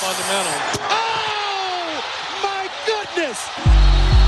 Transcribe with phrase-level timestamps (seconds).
[0.00, 0.80] fundamental.
[0.88, 2.00] Oh,
[2.42, 3.38] my goodness!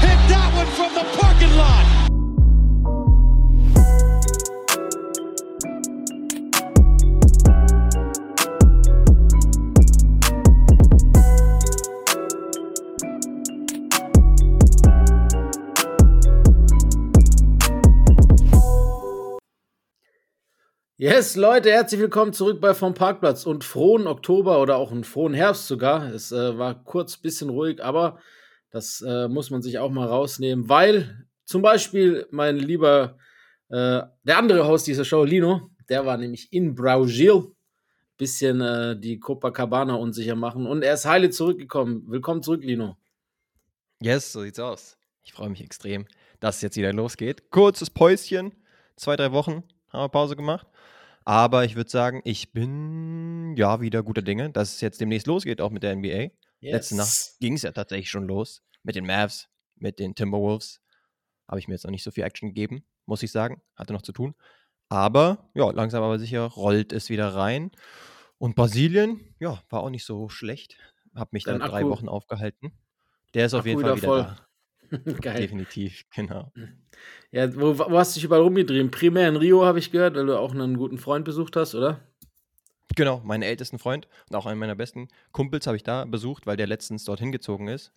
[0.05, 2.02] Hit that one from the parking lot.
[21.03, 25.35] Yes, Leute, herzlich willkommen zurück bei Vom Parkplatz und frohen Oktober oder auch einen frohen
[25.35, 26.13] Herbst sogar.
[26.13, 28.21] Es äh, war kurz bisschen ruhig, aber
[28.71, 33.19] das äh, muss man sich auch mal rausnehmen, weil zum Beispiel mein lieber,
[33.69, 37.51] äh, der andere Host dieser Show, Lino, der war nämlich in Brasil,
[38.17, 42.05] bisschen äh, die Copacabana unsicher machen und er ist heile zurückgekommen.
[42.07, 42.97] Willkommen zurück, Lino.
[44.01, 44.97] Yes, so sieht's aus.
[45.25, 46.07] Ich freue mich extrem,
[46.39, 47.51] dass es jetzt wieder losgeht.
[47.51, 48.53] Kurzes Päuschen,
[48.95, 50.69] zwei, drei Wochen haben wir Pause gemacht.
[51.25, 55.61] Aber ich würde sagen, ich bin ja wieder guter Dinge, dass es jetzt demnächst losgeht,
[55.61, 56.31] auch mit der NBA.
[56.61, 56.73] Yes.
[56.73, 58.63] Letzte Nacht ging es ja tatsächlich schon los.
[58.83, 60.81] Mit den Mavs, mit den Timberwolves.
[61.49, 63.61] Habe ich mir jetzt noch nicht so viel Action gegeben, muss ich sagen.
[63.77, 64.35] Hatte noch zu tun.
[64.89, 67.71] Aber ja, langsam aber sicher rollt es wieder rein.
[68.39, 70.77] Und Brasilien, ja, war auch nicht so schlecht.
[71.15, 72.73] Habe mich Dein da drei Wochen aufgehalten.
[73.35, 74.47] Der ist auf Akku jeden Fall wieder wieder da.
[75.21, 75.41] Geil.
[75.41, 76.53] Definitiv, genau.
[77.31, 78.91] Ja, wo, wo hast du dich überall rumgedreht?
[78.91, 82.01] Primär in Rio habe ich gehört, weil du auch einen guten Freund besucht hast, oder?
[82.95, 86.59] Genau, meinen ältesten Freund und auch einen meiner besten Kumpels habe ich da besucht, weil
[86.59, 87.93] der letztens dorthin gezogen ist.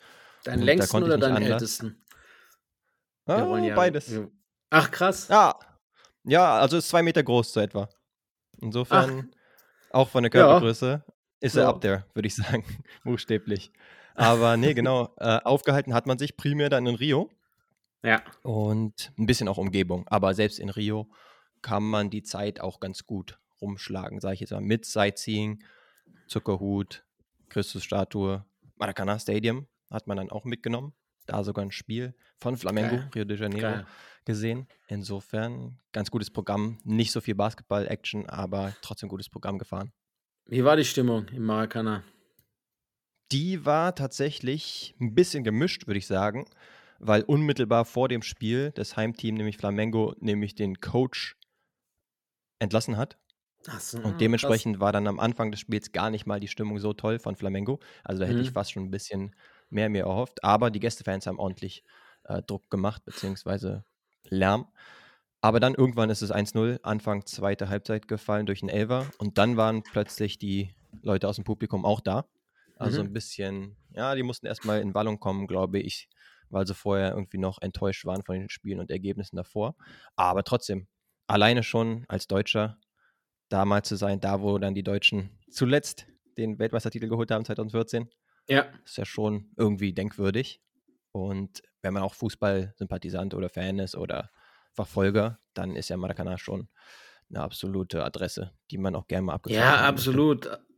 [0.46, 1.52] Deinen Und längsten oder deinen anders.
[1.52, 2.02] ältesten?
[3.26, 4.22] Ah, ja- beides.
[4.70, 5.28] Ach, krass.
[5.28, 5.56] Ja.
[6.24, 7.90] ja, also ist zwei Meter groß so etwa.
[8.62, 9.32] Insofern,
[9.92, 10.46] auch von der Ja.
[10.46, 11.04] Körpergröße,
[11.42, 11.70] ist er Ja.
[11.70, 12.64] up there, würde ich sagen,
[13.04, 13.72] buchstäblich.
[14.16, 17.30] Aber nee, genau, äh, aufgehalten hat man sich primär dann in Rio
[18.04, 18.24] Ja.
[18.44, 20.08] und ein bisschen auch Umgebung.
[20.08, 21.10] Aber selbst in Rio
[21.62, 25.64] kann man die Zeit auch ganz gut rumschlagen, sage ich jetzt mal, mit Sightseeing,
[26.28, 27.04] Zuckerhut,
[27.50, 28.46] Christusstatue,
[28.78, 30.94] Maracanã Stadium hat man dann auch mitgenommen.
[31.26, 33.10] Da sogar ein Spiel von Flamengo, Geil.
[33.16, 33.86] Rio de Janeiro, Geil.
[34.26, 34.68] gesehen.
[34.88, 36.78] Insofern ganz gutes Programm.
[36.84, 39.92] Nicht so viel Basketball-Action, aber trotzdem gutes Programm gefahren.
[40.46, 42.04] Wie war die Stimmung im Maracana?
[43.36, 46.46] Die war tatsächlich ein bisschen gemischt, würde ich sagen,
[47.00, 51.36] weil unmittelbar vor dem Spiel das Heimteam, nämlich Flamengo, nämlich den Coach
[52.60, 53.18] entlassen hat.
[53.68, 56.94] Achso, Und dementsprechend war dann am Anfang des Spiels gar nicht mal die Stimmung so
[56.94, 57.80] toll von Flamengo.
[58.04, 58.54] Also da hätte ich Mhm.
[58.54, 59.36] fast schon ein bisschen
[59.70, 60.44] mehr mir erhofft.
[60.44, 61.84] Aber die Gästefans haben ordentlich
[62.26, 63.86] äh, Druck gemacht, beziehungsweise
[64.30, 64.68] Lärm.
[65.42, 69.14] Aber dann irgendwann ist es 1-0, Anfang zweite Halbzeit gefallen durch einen Elfer.
[69.18, 72.28] Und dann waren plötzlich die Leute aus dem Publikum auch da.
[72.76, 73.08] Also Mhm.
[73.08, 76.10] ein bisschen, ja, die mussten erstmal in Wallung kommen, glaube ich,
[76.50, 79.76] weil sie vorher irgendwie noch enttäuscht waren von den Spielen und Ergebnissen davor.
[80.16, 80.88] Aber trotzdem,
[81.28, 82.78] alleine schon als Deutscher
[83.50, 88.10] da mal zu sein, da wo dann die Deutschen zuletzt den Weltmeistertitel geholt haben 2014,
[88.48, 90.62] Ja, ist ja schon irgendwie denkwürdig.
[91.12, 94.32] Und wenn man auch Fußball-Sympathisant oder Fan ist oder
[94.74, 96.70] Verfolger, dann ist ja Maracanã schon
[97.30, 100.26] eine absolute Adresse, die man auch gerne mal abgefahren ja, haben möchte.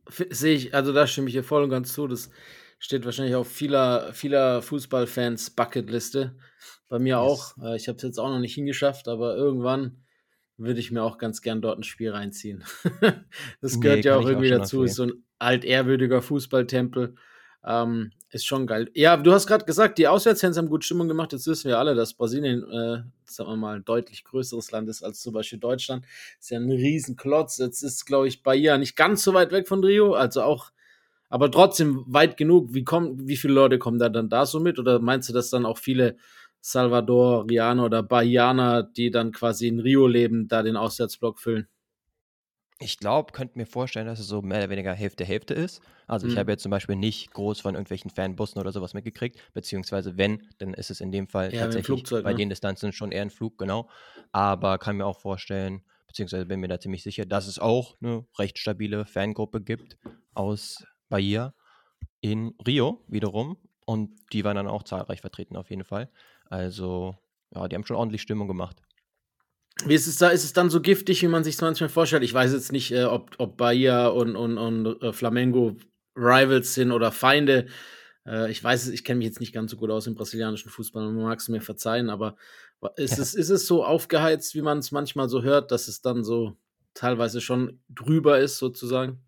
[0.08, 2.06] Sehe ich, also da stimme ich hier voll und ganz zu.
[2.06, 2.30] Das
[2.78, 6.36] steht wahrscheinlich auf vieler, vieler Fußballfans Bucketliste.
[6.88, 7.18] Bei mir Yes.
[7.18, 7.56] auch.
[7.62, 10.04] Äh, Ich habe es jetzt auch noch nicht hingeschafft, aber irgendwann
[10.56, 12.64] würde ich mir auch ganz gern dort ein Spiel reinziehen.
[13.60, 14.82] das Nee, gehört ja kann auch auch irgendwie schon dazu.
[14.82, 17.14] Ist so ein altehrwürdiger Fußballtempel.
[17.64, 18.90] Ähm, ist schon geil.
[18.94, 21.32] Ja, du hast gerade gesagt, die Auswärtsfans haben gut Stimmung gemacht.
[21.32, 25.02] Jetzt wissen wir alle, dass Brasilien, äh, sagen wir mal, ein deutlich größeres Land ist
[25.02, 26.04] als zum Beispiel Deutschland.
[26.38, 27.56] Ist ja ein Riesenklotz.
[27.58, 30.72] Jetzt ist, glaube ich, Bahia nicht ganz so weit weg von Rio, also auch,
[31.30, 32.74] aber trotzdem weit genug.
[32.74, 34.78] Wie, kommen, wie viele Leute kommen da dann da so mit?
[34.78, 36.16] Oder meinst du, dass dann auch viele
[36.60, 41.66] Salvadorianer oder Bahianer, die dann quasi in Rio leben, da den Auswärtsblock füllen?
[42.80, 45.80] Ich glaube, könnte mir vorstellen, dass es so mehr oder weniger Hälfte Hälfte ist.
[46.06, 46.38] Also ich Mhm.
[46.38, 50.74] habe jetzt zum Beispiel nicht groß von irgendwelchen Fanbussen oder sowas mitgekriegt, beziehungsweise wenn, dann
[50.74, 52.34] ist es in dem Fall Ja, tatsächlich bei ne?
[52.34, 53.90] den Distanzen schon eher ein Flug, genau.
[54.30, 58.26] Aber kann mir auch vorstellen, beziehungsweise bin mir da ziemlich sicher, dass es auch eine
[58.38, 59.98] recht stabile Fangruppe gibt
[60.34, 61.54] aus Bahia
[62.20, 63.58] in Rio wiederum.
[63.86, 66.10] Und die waren dann auch zahlreich vertreten auf jeden Fall.
[66.46, 67.16] Also,
[67.54, 68.82] ja, die haben schon ordentlich Stimmung gemacht.
[69.86, 70.28] Wie ist es da?
[70.28, 72.24] Ist es dann so giftig, wie man sich manchmal vorstellt?
[72.24, 75.76] Ich weiß jetzt nicht, äh, ob, ob Bahia und, und, und äh, Flamengo
[76.16, 77.66] Rivals sind oder Feinde.
[78.26, 80.70] Äh, ich weiß es, ich kenne mich jetzt nicht ganz so gut aus im brasilianischen
[80.70, 82.36] Fußball, man mag es mir verzeihen, aber
[82.96, 86.24] ist, es, ist es so aufgeheizt, wie man es manchmal so hört, dass es dann
[86.24, 86.56] so
[86.94, 89.20] teilweise schon drüber ist, sozusagen?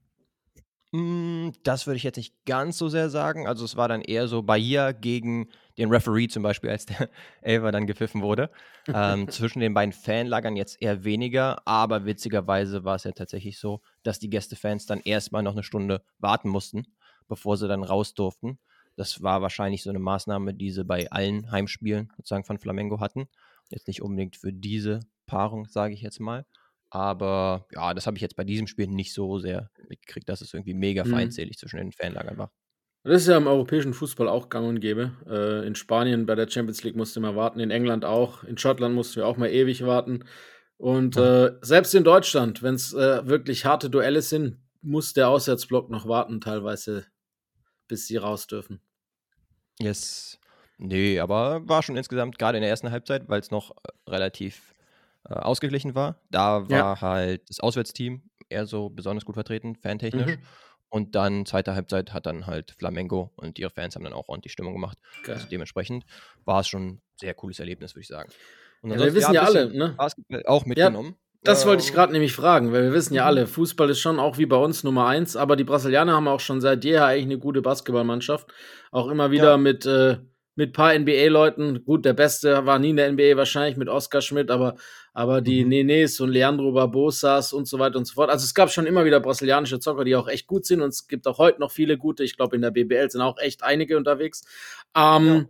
[0.92, 3.46] Mm, Das würde ich jetzt nicht ganz so sehr sagen.
[3.46, 5.48] Also es war dann eher so Bahia gegen
[5.80, 7.10] den Referee zum Beispiel, als der
[7.42, 8.50] Elfer dann gepfiffen wurde.
[8.92, 13.80] Ähm, zwischen den beiden Fanlagern jetzt eher weniger, aber witzigerweise war es ja tatsächlich so,
[14.02, 16.86] dass die Gästefans dann erstmal noch eine Stunde warten mussten,
[17.28, 18.58] bevor sie dann raus durften.
[18.96, 23.28] Das war wahrscheinlich so eine Maßnahme, die sie bei allen Heimspielen sozusagen von Flamengo hatten.
[23.70, 26.44] Jetzt nicht unbedingt für diese Paarung, sage ich jetzt mal.
[26.90, 30.52] Aber ja, das habe ich jetzt bei diesem Spiel nicht so sehr mitgekriegt, dass es
[30.52, 31.40] irgendwie mega Mhm.
[31.44, 32.52] feindselig zwischen den Fanlagern war.
[33.02, 35.12] Das ist ja im europäischen Fußball auch gang und gäbe.
[35.26, 38.94] Äh, in Spanien bei der Champions League musste man warten, in England auch, in Schottland
[38.94, 40.24] mussten wir auch mal ewig warten.
[40.76, 45.90] Und äh, selbst in Deutschland, wenn es äh, wirklich harte Duelle sind, muss der Auswärtsblock
[45.90, 47.06] noch warten, teilweise,
[47.88, 48.80] bis sie raus dürfen.
[49.78, 50.38] Yes.
[50.78, 54.74] Nee, aber war schon insgesamt gerade in der ersten Halbzeit, weil es noch äh, relativ
[55.28, 56.20] äh, ausgeglichen war.
[56.30, 57.00] Da war Ja.
[57.00, 60.36] halt das Auswärtsteam eher so besonders gut vertreten, fantechnisch.
[60.36, 60.42] Mhm.
[60.90, 64.52] Und dann zweite Halbzeit hat dann halt Flamengo und ihre Fans haben dann auch ordentlich
[64.52, 64.98] Stimmung gemacht.
[65.24, 65.36] Geil.
[65.36, 66.04] Also dementsprechend
[66.44, 68.30] war es schon ein sehr cooles Erlebnis, würde ich sagen.
[68.82, 69.94] Und Ja, wir wissen ja alle, ne?
[69.96, 71.14] Basketball auch mitgenommen.
[71.42, 73.28] Das wollte ich Ähm, gerade nämlich fragen, weil wir wissen ja mhm.
[73.28, 76.40] alle, Fußball ist schon auch wie bei uns Nummer eins, aber die Brasilianer haben auch
[76.40, 78.52] schon seit jeher eigentlich eine gute Basketballmannschaft.
[78.90, 79.56] Auch immer wieder Ja.
[79.56, 80.18] mit äh,
[80.56, 81.84] mit paar NBA-Leuten.
[81.84, 84.76] Gut, der Beste war nie in der NBA wahrscheinlich mit Oscar Schmidt, aber,
[85.14, 85.68] aber die Mhm.
[85.70, 88.30] Nenes und Leandro Barbosas und so weiter und so fort.
[88.30, 91.08] Also es gab schon immer wieder brasilianische Zocker, die auch echt gut sind und es
[91.08, 92.24] gibt auch heute noch viele gute.
[92.24, 94.42] Ich glaube, in der BBL sind auch echt einige unterwegs.
[94.96, 95.44] Ähm, Ja.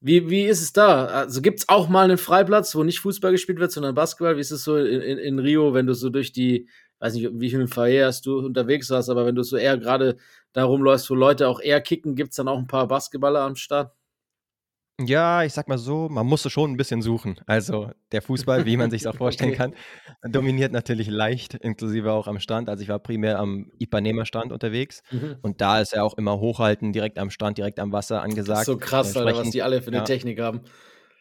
[0.00, 1.06] Wie, wie ist es da?
[1.06, 4.36] Also gibt es auch mal einen Freiplatz, wo nicht Fußball gespielt wird, sondern Basketball?
[4.36, 6.68] Wie ist es so in, in, in Rio, wenn du so durch die,
[7.00, 10.16] weiß nicht, wie viel Verhehrs du unterwegs warst, aber wenn du so eher gerade
[10.52, 13.56] da rumläufst, wo Leute auch eher kicken, gibt es dann auch ein paar Basketballer am
[13.56, 13.92] Start?
[14.98, 17.38] Ja, ich sag mal so, man musste schon ein bisschen suchen.
[17.46, 19.58] Also der Fußball, wie man sich auch vorstellen Okay.
[19.58, 19.74] kann,
[20.32, 22.70] dominiert natürlich leicht, inklusive auch am Strand.
[22.70, 25.36] Also ich war primär am Ipanema-Strand unterwegs Mhm.
[25.42, 28.64] und da ist ja auch immer Hochhalten direkt am Strand, direkt am Wasser angesagt.
[28.64, 30.04] so krass, Alter, was die alle für eine ja.
[30.04, 30.62] Technik haben.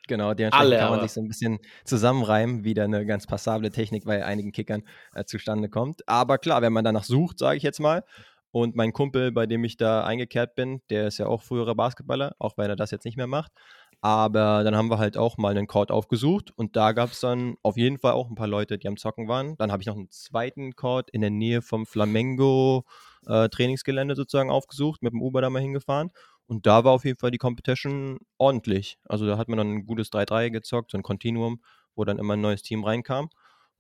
[0.08, 1.08] Genau, dementsprechend Alle kann man aber.
[1.08, 5.26] sich so ein bisschen zusammenreimen, wie da eine ganz passable Technik bei einigen Kickern äh,
[5.26, 6.08] zustande kommt.
[6.08, 8.04] Aber klar, wenn man danach sucht, sage ich jetzt mal,
[8.52, 12.36] und mein Kumpel, bei dem ich da eingekehrt bin, der ist ja auch früherer Basketballer,
[12.40, 13.52] auch wenn er das jetzt nicht mehr macht.
[14.00, 17.56] Aber dann haben wir halt auch mal einen Court aufgesucht und da gab es dann
[17.64, 19.58] auf jeden Fall auch ein paar Leute, die am Zocken waren.
[19.58, 22.86] Dann habe ich noch einen zweiten Court in der Nähe vom Flamengo
[23.28, 26.12] äh, Trainingsgelände sozusagen aufgesucht, mit dem Uber da mal hingefahren.
[26.48, 28.98] Und da war auf jeden Fall die Competition ordentlich.
[29.04, 31.62] Also da hat man dann ein gutes 3-3 gezockt, so ein Continuum,
[31.96, 33.30] wo dann immer ein neues Team reinkam.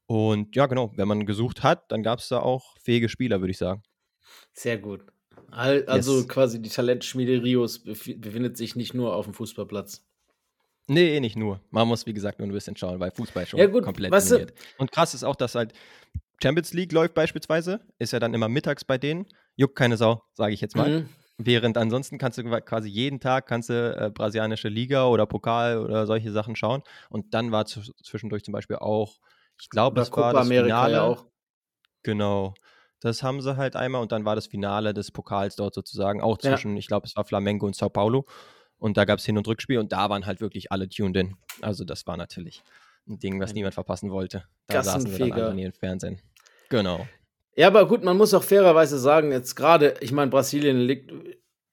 [0.08, 3.52] Und ja, genau, wenn man gesucht hat, dann gab es da auch fähige Spieler, würde
[3.52, 3.84] ich sagen.
[4.54, 5.02] Sehr gut.
[5.52, 6.28] Al- Also Yes.
[6.28, 10.04] quasi die Talentschmiede Rios befi- befindet sich nicht nur auf dem Fußballplatz.
[10.88, 11.62] Nee, nicht nur.
[11.72, 14.32] Man muss, wie gesagt, nur ein bisschen schauen, weil Fußball schon Ja, gut, komplett weißt
[14.32, 14.58] du- dominiert.
[14.78, 15.74] Und krass ist auch, dass halt
[16.42, 19.26] Champions League läuft beispielsweise, ist ja dann immer mittags bei denen.
[19.56, 21.02] Juckt keine Sau, sage ich jetzt mal.
[21.02, 21.10] Mhm.
[21.38, 26.08] Während ansonsten kannst du quasi jeden Tag kannst du äh, brasilianische Liga oder Pokal oder
[26.08, 26.82] solche Sachen schauen.
[27.10, 29.20] Und dann war zw- zwischendurch zum Beispiel auch,
[29.60, 30.94] ich glaube, das war Copa das America Finale.
[30.94, 31.26] ja auch.
[32.04, 32.54] Genau.
[33.02, 36.38] Das haben sie halt einmal und dann war das Finale des Pokals dort sozusagen auch
[36.42, 36.52] Ja.
[36.52, 38.26] zwischen, ich glaube, es war Flamengo und Sao Paulo.
[38.78, 41.36] Und da gab es Hin- und Rückspiel und da waren halt wirklich alle tuned in.
[41.62, 42.64] Also das war natürlich
[43.08, 44.46] ein Ding, was niemand verpassen wollte.
[44.68, 46.22] Da saßen wir dann in ihren Fernsehen.
[46.70, 47.08] Genau.
[47.58, 51.14] Ja, aber gut, man muss auch fairerweise sagen, jetzt gerade, ich meine, Brasilien liegt,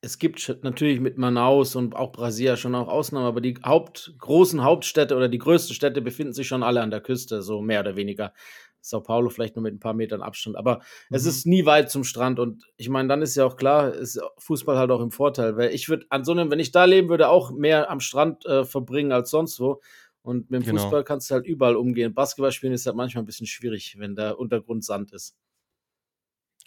[0.01, 4.63] es gibt natürlich mit Manaus und auch Brasilia schon auch Ausnahmen, aber die Haupt, großen
[4.63, 7.97] Hauptstädte oder die größten Städte befinden sich schon alle an der Küste, so mehr oder
[7.97, 8.33] weniger.
[8.81, 10.81] Sao Paulo vielleicht nur mit ein paar Metern Abstand, aber
[11.11, 11.29] es Mhm.
[11.29, 14.77] ist nie weit zum Strand und ich meine, dann ist ja auch klar, ist Fußball
[14.77, 17.29] halt auch im Vorteil, weil ich würde an so einem, wenn ich da leben würde,
[17.29, 19.81] auch mehr am Strand äh, verbringen als sonst wo.
[20.23, 20.65] Und mit dem Genau.
[20.65, 22.15] Fußball kannst du halt überall umgehen.
[22.15, 25.37] Basketball spielen ist halt manchmal ein bisschen schwierig, wenn der Untergrund Sand ist.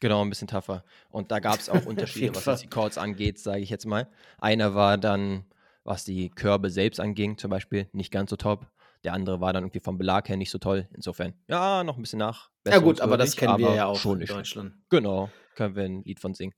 [0.01, 0.83] Genau, ein bisschen tougher.
[1.09, 4.07] Und da gab es auch Unterschiede, was jetzt die Chords angeht, sage ich jetzt mal.
[4.37, 5.45] Einer war dann,
[5.83, 8.67] was die Körbe selbst anging, zum Beispiel, nicht ganz so top.
[9.03, 10.87] Der andere war dann irgendwie vom Belag her nicht so toll.
[10.93, 12.49] Insofern, ja, noch ein bisschen nach.
[12.67, 14.33] Ja gut, aber das kennen wir ja auch schon in nicht.
[14.33, 14.73] Deutschland.
[14.89, 16.53] Genau, können wir ein Lied von singen.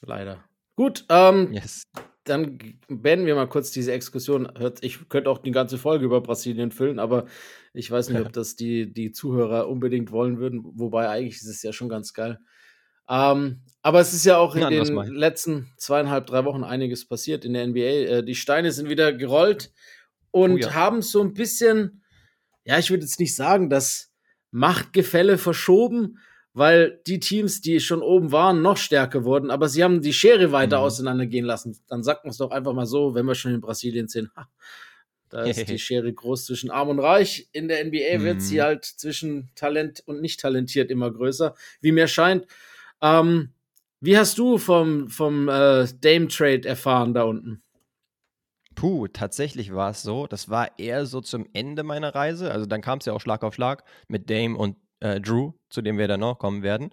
[0.00, 0.38] Leider.
[0.76, 1.82] Gut, ähm, Yes.
[2.24, 4.50] dann beenden wir mal kurz diese Exkursion.
[4.82, 7.26] Ich könnte auch die ganze Folge über Brasilien füllen, aber
[7.74, 10.62] ich weiß nicht, ob das die, die Zuhörer unbedingt wollen würden.
[10.64, 12.38] Wobei eigentlich ist es ja schon ganz geil.
[13.10, 17.06] Ähm, aber es ist ja auch in Ein anderes den letzten zweieinhalb, drei Wochen einiges
[17.08, 17.80] passiert in der NBA.
[18.18, 19.72] Äh, die Steine sind wieder gerollt
[20.30, 20.74] und Oh ja.
[20.74, 22.02] haben so ein bisschen,
[22.64, 24.12] ja, ich würde jetzt nicht sagen, das
[24.52, 26.18] Machtgefälle verschoben,
[26.52, 30.52] weil die Teams, die schon oben waren, noch stärker wurden, aber sie haben die Schere
[30.52, 30.82] weiter Mhm.
[30.84, 31.78] auseinandergehen lassen.
[31.88, 34.30] Dann sagt man es doch einfach mal so, wenn wir schon in Brasilien sind.
[34.36, 34.48] Ha,
[35.28, 37.48] da ist die Schere groß zwischen Arm und Reich.
[37.52, 38.62] In der NBA wird sie Mhm.
[38.62, 42.46] halt zwischen Talent und nicht talentiert immer größer, wie mir scheint.
[43.02, 43.52] Ähm,
[44.00, 47.62] wie hast du vom, vom äh, Dame-Trade erfahren da unten?
[48.74, 50.26] Puh, tatsächlich war es so.
[50.26, 52.50] Das war eher so zum Ende meiner Reise.
[52.52, 55.82] Also dann kam es ja auch Schlag auf Schlag mit Dame und äh, Drew, zu
[55.82, 56.90] dem wir dann noch kommen werden.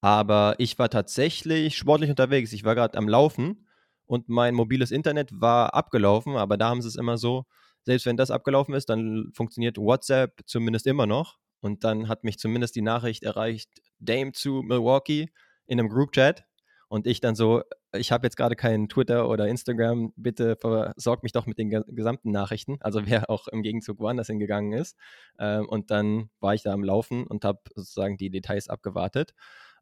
[0.00, 2.52] Aber ich war tatsächlich sportlich unterwegs.
[2.52, 3.68] Ich war gerade am Laufen
[4.06, 7.44] und mein mobiles Internet war abgelaufen, aber da haben sie es immer so,
[7.84, 11.38] selbst wenn das abgelaufen ist, dann funktioniert WhatsApp zumindest immer noch.
[11.60, 13.70] Und dann hat mich zumindest die Nachricht erreicht,
[14.04, 15.30] Dame zu Milwaukee
[15.66, 16.44] in einem Group Chat.
[16.88, 17.62] Und ich dann so,
[17.94, 22.30] ich habe jetzt gerade keinen Twitter oder Instagram, bitte versorg mich doch mit den gesamten
[22.30, 24.98] Nachrichten, also wer auch im Gegenzug woanders hingegangen ist.
[25.38, 29.32] Ähm, und dann war ich da am Laufen und habe sozusagen die Details abgewartet.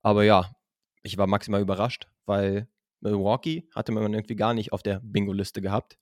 [0.02, 0.52] Aber ja,
[1.02, 2.68] ich war maximal überrascht, weil
[3.00, 5.98] Milwaukee hatte man irgendwie gar nicht auf der Bingo-Liste gehabt.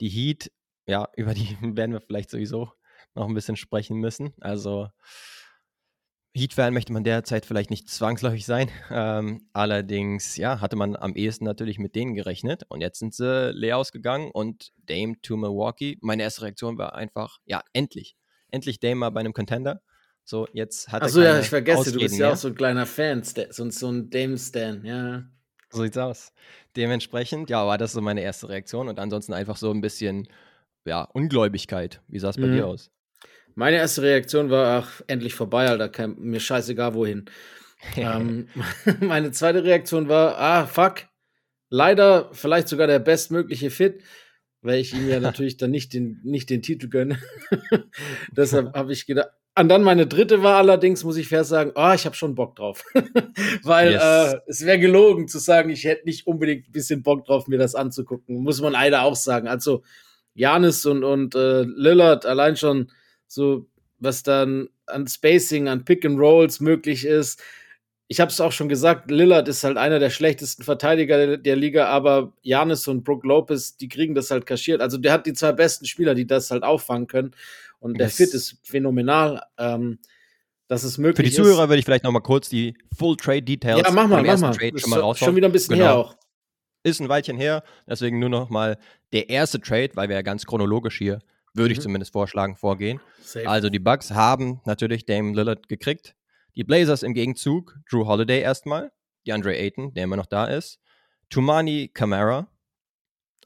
[0.00, 0.52] Die Heat,
[0.86, 2.72] ja, über die werden wir vielleicht sowieso
[3.14, 4.34] noch ein bisschen sprechen müssen.
[4.40, 4.88] Also
[6.34, 8.70] Heat-Fan möchte man derzeit vielleicht nicht zwangsläufig sein.
[8.94, 12.64] Ähm, allerdings, ja, hatte man am ehesten natürlich mit denen gerechnet.
[12.68, 15.98] Und jetzt sind sie leer ausgegangen und Dame to Milwaukee.
[16.02, 18.16] Meine erste Reaktion war einfach, ja, endlich.
[18.50, 19.80] Endlich Dame mal bei einem Contender.
[20.24, 22.86] So, jetzt hat Achso, ja, ich vergesse, Ausreden du bist ja auch so ein kleiner
[22.86, 25.24] Fan, so, so ein Dame-Stan, ja.
[25.70, 26.32] So sieht's aus.
[26.76, 30.28] Dementsprechend, ja, war das so meine erste Reaktion und ansonsten einfach so ein bisschen,
[30.84, 32.02] ja, Ungläubigkeit.
[32.08, 32.52] Wie sah es bei mhm.
[32.52, 32.90] dir aus?
[33.54, 37.26] Meine erste Reaktion war, ach, endlich vorbei, Alter, kein, mir scheißegal wohin.
[37.96, 38.48] ähm,
[39.00, 41.06] meine zweite Reaktion war, ah, fuck,
[41.68, 44.02] leider vielleicht sogar der bestmögliche Fit,
[44.60, 47.18] weil ich ihm ja natürlich dann nicht den, nicht den Titel gönne.
[48.30, 51.92] Deshalb habe ich gedacht, und dann meine dritte war allerdings, muss ich fair sagen, oh,
[51.94, 52.84] ich habe schon Bock drauf.
[53.62, 54.02] Weil yes.
[54.02, 57.58] äh, es wäre gelogen zu sagen, ich hätte nicht unbedingt ein bisschen Bock drauf, mir
[57.58, 58.42] das anzugucken.
[58.42, 59.48] Muss man leider auch sagen.
[59.48, 59.82] Also
[60.34, 62.90] Janis und, und äh, Lillard allein schon
[63.32, 63.66] so,
[63.98, 67.42] was dann an Spacing, an Pick and Rolls möglich ist.
[68.08, 71.56] Ich habe es auch schon gesagt, Lillard ist halt einer der schlechtesten Verteidiger der, der
[71.56, 74.82] Liga, aber Janis und Brook Lopez, die kriegen das halt kaschiert.
[74.82, 77.30] Also der hat die zwei besten Spieler, die das halt auffangen können.
[77.78, 79.42] Und der Fit ist phänomenal.
[79.58, 79.98] Ähm,
[80.68, 83.42] dass es möglich Für die Zuhörer würde ich vielleicht noch mal kurz die Full Trade
[83.42, 84.52] Details ja, mach mal, mach mal.
[84.52, 85.84] Trade schon, mal schon wieder ein bisschen genau.
[85.84, 86.16] her auch.
[86.82, 88.78] Ist ein Weilchen her, deswegen nur noch mal
[89.12, 91.20] der erste Trade, weil wir ja ganz chronologisch hier,
[91.54, 91.78] würde mhm.
[91.78, 93.00] ich zumindest vorschlagen, vorgehen.
[93.20, 93.48] Safe.
[93.48, 96.14] Also die Bucks haben natürlich Dame Lillard gekriegt.
[96.56, 98.92] Die Blazers im Gegenzug, Drew Holiday erstmal,
[99.26, 100.80] DeAndre Ayton, der immer noch da ist,
[101.30, 102.48] Tumani Camara,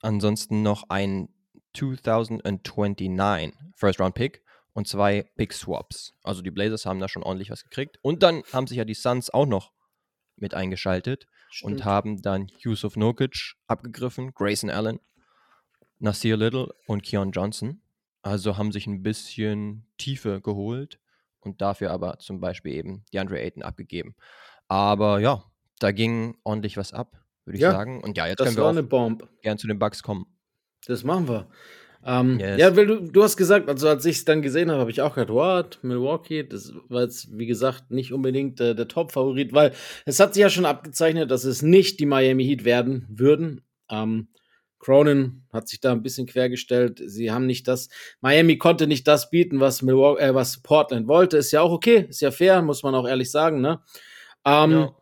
[0.03, 1.29] ansonsten noch ein
[1.77, 6.15] 2029 First Round Pick und zwei Pick Swaps.
[6.23, 7.99] Also die Blazers haben da schon ordentlich was gekriegt.
[8.03, 9.73] Und dann haben sich ja die Suns auch noch
[10.37, 11.73] mit eingeschaltet Stimmt.
[11.73, 15.01] und haben dann Yusuf Nokic abgegriffen, Grayson Allen,
[15.99, 17.83] Nasir Little und Keon Johnson.
[18.27, 20.99] Also haben sich ein bisschen Tiefe geholt
[21.39, 24.17] und dafür aber zum Beispiel eben DeAndre Ayton abgegeben.
[24.67, 25.45] Aber ja,
[25.79, 28.03] da ging ordentlich was ab, würde ich ja, sagen.
[28.03, 30.27] Und ja, jetzt können wir auch gern zu den Bugs kommen.
[30.87, 31.47] Das machen wir.
[32.05, 32.59] Ähm, yes.
[32.59, 35.03] Ja, weil du, du hast gesagt, also als ich es dann gesehen habe, habe ich
[35.03, 39.73] auch gedacht, what, Milwaukee, das war jetzt, wie gesagt, nicht unbedingt äh, der Top-Favorit, weil
[40.05, 43.61] es hat sich ja schon abgezeichnet, dass es nicht die Miami Heat werden würden.
[43.89, 44.29] Ähm,
[44.87, 47.03] Cronin hat sich da ein bisschen quergestellt.
[47.05, 47.89] Sie haben nicht das,
[48.21, 51.39] Miami konnte nicht das bieten, was Milwaukee, äh, was Portland wollte.
[51.39, 53.81] Ist ja auch okay, ist ja fair, muss man auch ehrlich sagen, ne?
[54.45, 54.97] Ähm, ja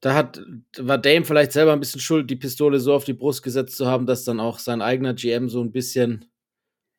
[0.00, 0.40] da hat,
[0.78, 3.86] war Dame vielleicht selber ein bisschen schuld, die Pistole so auf die Brust gesetzt zu
[3.86, 6.26] haben, dass dann auch sein eigener GM so ein bisschen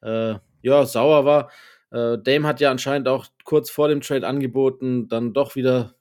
[0.02, 1.52] äh, ja, sauer war.
[1.92, 5.96] Äh, Dame hat ja anscheinend auch kurz vor dem Trade angeboten, dann doch wieder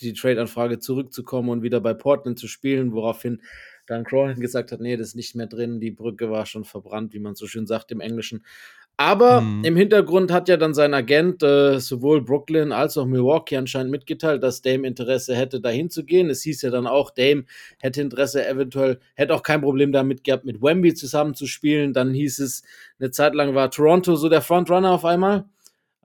[0.00, 3.42] die Trade-Anfrage zurückzukommen und wieder bei Portland zu spielen, woraufhin
[3.86, 7.12] dann Cronin gesagt hat, nee, das ist nicht mehr drin, die Brücke war schon verbrannt,
[7.12, 8.44] wie man so schön sagt im Englischen.
[8.96, 9.64] Aber mhm.
[9.64, 14.40] im Hintergrund hat ja dann sein Agent äh, sowohl Brooklyn als auch Milwaukee anscheinend mitgeteilt,
[14.42, 16.30] dass Dame Interesse hätte, dahin zu gehen.
[16.30, 17.44] Es hieß ja dann auch, Dame
[17.80, 21.92] hätte Interesse, eventuell, hätte auch kein Problem damit gehabt, mit Wemby zusammen zu spielen.
[21.92, 22.62] Dann hieß es,
[23.00, 25.44] eine Zeit lang war Toronto so der Frontrunner auf einmal.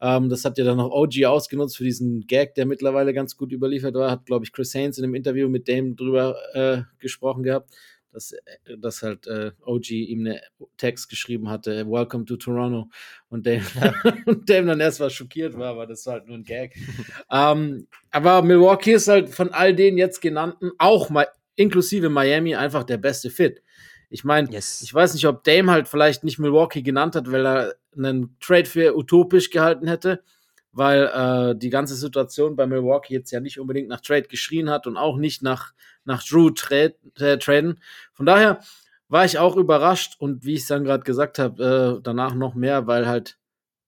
[0.01, 3.51] Ähm, das hat ja dann noch OG ausgenutzt für diesen Gag, der mittlerweile ganz gut
[3.51, 4.11] überliefert war.
[4.11, 7.71] Hat, glaube ich, Chris Haynes in einem Interview mit Dame drüber äh, gesprochen gehabt
[8.11, 10.41] dass, äh, dass halt äh, OG ihm eine
[10.77, 12.89] Text geschrieben hatte, Welcome to Toronto.
[13.29, 13.63] Und Dave,
[14.25, 16.75] und Dave dann erst mal schockiert war, aber das war halt nur ein Gag.
[17.31, 22.83] ähm, aber Milwaukee ist halt von all den jetzt genannten, auch mal inklusive Miami, einfach
[22.83, 23.61] der beste Fit.
[24.09, 24.81] Ich meine, yes.
[24.81, 28.65] ich weiß nicht, ob Dame halt vielleicht nicht Milwaukee genannt hat, weil er einen Trade
[28.65, 30.23] für utopisch gehalten hätte
[30.71, 34.87] weil äh, die ganze Situation bei Milwaukee jetzt ja nicht unbedingt nach Trade geschrien hat
[34.87, 35.73] und auch nicht nach,
[36.05, 37.79] nach Drew trade, äh, traden.
[38.13, 38.59] Von daher
[39.07, 42.53] war ich auch überrascht und wie ich es dann gerade gesagt habe, äh, danach noch
[42.53, 43.37] mehr, weil halt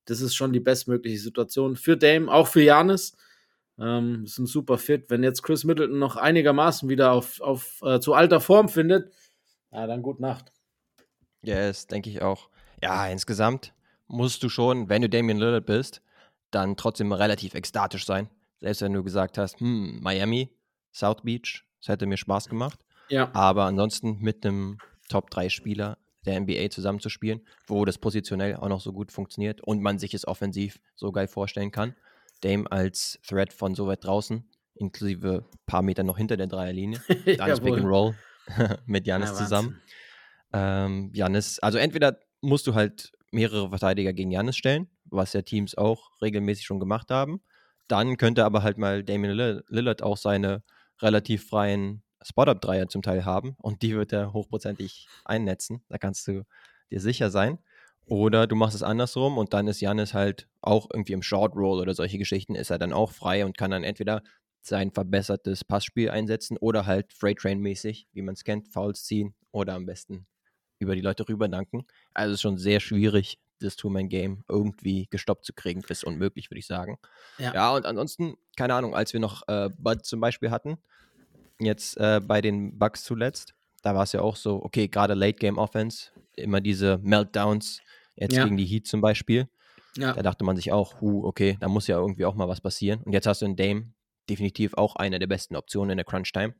[0.06, 3.16] das ist schon die bestmögliche Situation für Dame, auch für Janis.
[3.80, 5.06] Ähm, ist ein super Fit.
[5.10, 9.13] Wenn jetzt Chris Middleton noch einigermaßen wieder auf, auf äh, zu alter Form findet,
[9.72, 10.51] ja, dann gute Nacht.
[11.42, 12.50] Ja, yes, denke ich auch.
[12.82, 13.74] Ja, insgesamt
[14.08, 16.01] musst du schon, wenn du Damian Lillard bist,
[16.51, 20.50] dann trotzdem relativ ekstatisch sein, Selbst wenn du gesagt hast, hm, Miami,
[20.94, 22.80] South Beach, das hätte mir Spaß gemacht.
[23.10, 23.32] Ja.
[23.34, 24.78] Aber ansonsten mit einem
[25.10, 30.13] Top-3-Spieler der NBA zusammenzuspielen, wo das positionell auch noch so gut funktioniert und man sich
[30.13, 31.96] es offensiv so geil vorstellen kann.
[32.42, 37.01] Dame als Threat von so weit draußen, inklusive ein paar Meter noch hinter der Dreierlinie.
[37.38, 38.16] Dann das Pick and Roll
[38.86, 39.81] mit Janis ja, zusammen.
[40.53, 45.75] Ähm, Janis, also entweder musst du halt mehrere Verteidiger gegen Janis stellen, was ja Teams
[45.77, 47.41] auch regelmäßig schon gemacht haben.
[47.88, 50.63] Dann könnte aber halt mal Damian Lillard auch seine
[51.01, 55.83] relativ freien Spot-Up-Dreier zum Teil haben und die wird er hochprozentig einnetzen.
[55.89, 56.43] Da kannst du
[56.91, 57.60] dir sicher sein.
[58.05, 61.79] Oder du machst es andersrum und dann ist Janis halt auch irgendwie im Short Roll
[61.79, 64.21] oder solche Geschichten, ist er dann auch frei und kann dann entweder
[64.62, 69.74] sein verbessertes Passspiel einsetzen oder halt Freight Train-mäßig, wie man es kennt, Fouls ziehen oder
[69.74, 70.27] am besten
[70.80, 71.86] über die Leute rüber danken.
[72.13, 75.82] Also es ist schon sehr schwierig, das Two-Man-Game irgendwie gestoppt zu kriegen.
[75.88, 76.98] Ist unmöglich, würde ich sagen.
[77.38, 77.53] Ja.
[77.53, 77.75] ja.
[77.75, 80.77] und ansonsten, keine Ahnung, als wir noch äh, Bud zum Beispiel hatten,
[81.60, 83.53] jetzt äh, bei den Bugs zuletzt,
[83.84, 87.82] da war es ja auch so, okay, gerade Late-Game-Offense, immer diese Meltdowns,
[88.15, 88.44] jetzt ja.
[88.44, 89.48] gegen die Heat zum Beispiel.
[89.98, 90.13] Ja.
[90.13, 93.01] Da dachte man sich auch, hu, okay, da muss ja irgendwie auch mal was passieren.
[93.03, 93.94] Und jetzt hast du in Dame
[94.31, 96.55] definitiv auch eine der besten Optionen in der Crunch-Time.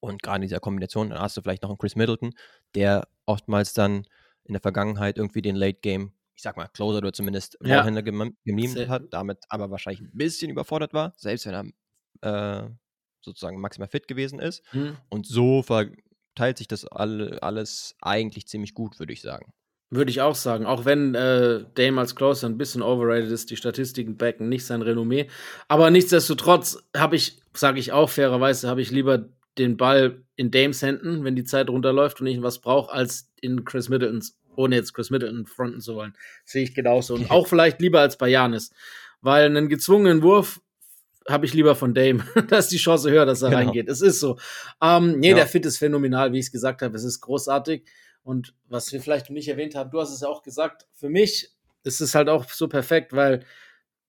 [0.00, 2.34] Und gerade in dieser Kombination, dann hast du vielleicht noch einen Chris Middleton,
[2.74, 4.06] der oftmals dann
[4.44, 7.76] in der Vergangenheit irgendwie den Late Game, ich sag mal, Closer oder zumindest ja.
[7.76, 11.74] Ballhändler gemimt hat, damit aber wahrscheinlich ein bisschen überfordert war, selbst wenn
[12.22, 12.70] er äh,
[13.20, 14.62] sozusagen maximal fit gewesen ist.
[14.72, 14.96] Mhm.
[15.10, 19.52] Und so verteilt sich das alle, alles eigentlich ziemlich gut, würde ich sagen.
[19.90, 20.66] Würde ich auch sagen.
[20.66, 24.82] Auch wenn äh, Dame als Closer ein bisschen overrated ist, die Statistiken backen nicht sein
[24.82, 25.28] Renommee.
[25.66, 30.82] Aber nichtsdestotrotz habe ich, sage ich auch fairerweise, habe ich lieber den Ball in Dames
[30.82, 34.92] Händen, wenn die Zeit runterläuft und ich was brauche, als in Chris Middletons, ohne jetzt
[34.92, 36.14] Chris Middleton fronten zu wollen.
[36.44, 37.14] Sehe ich genauso.
[37.14, 38.70] Und auch vielleicht lieber als bei Janis.
[39.22, 40.60] Weil einen gezwungenen Wurf
[41.28, 42.24] habe ich lieber von Dame.
[42.48, 43.62] da ist die Chance höher, dass er genau.
[43.62, 43.88] reingeht.
[43.88, 44.38] Es ist so.
[44.82, 45.36] Ähm, nee, ja.
[45.36, 46.94] der Fit ist phänomenal, wie ich es gesagt habe.
[46.94, 47.84] Es ist großartig.
[48.22, 51.50] Und was wir vielleicht nicht erwähnt haben, du hast es ja auch gesagt, für mich
[51.84, 53.44] ist es halt auch so perfekt, weil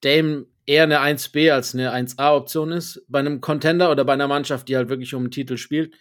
[0.01, 3.03] Dame eher eine 1B als eine 1A-Option ist.
[3.07, 5.95] Bei einem Contender oder bei einer Mannschaft, die halt wirklich um den Titel spielt.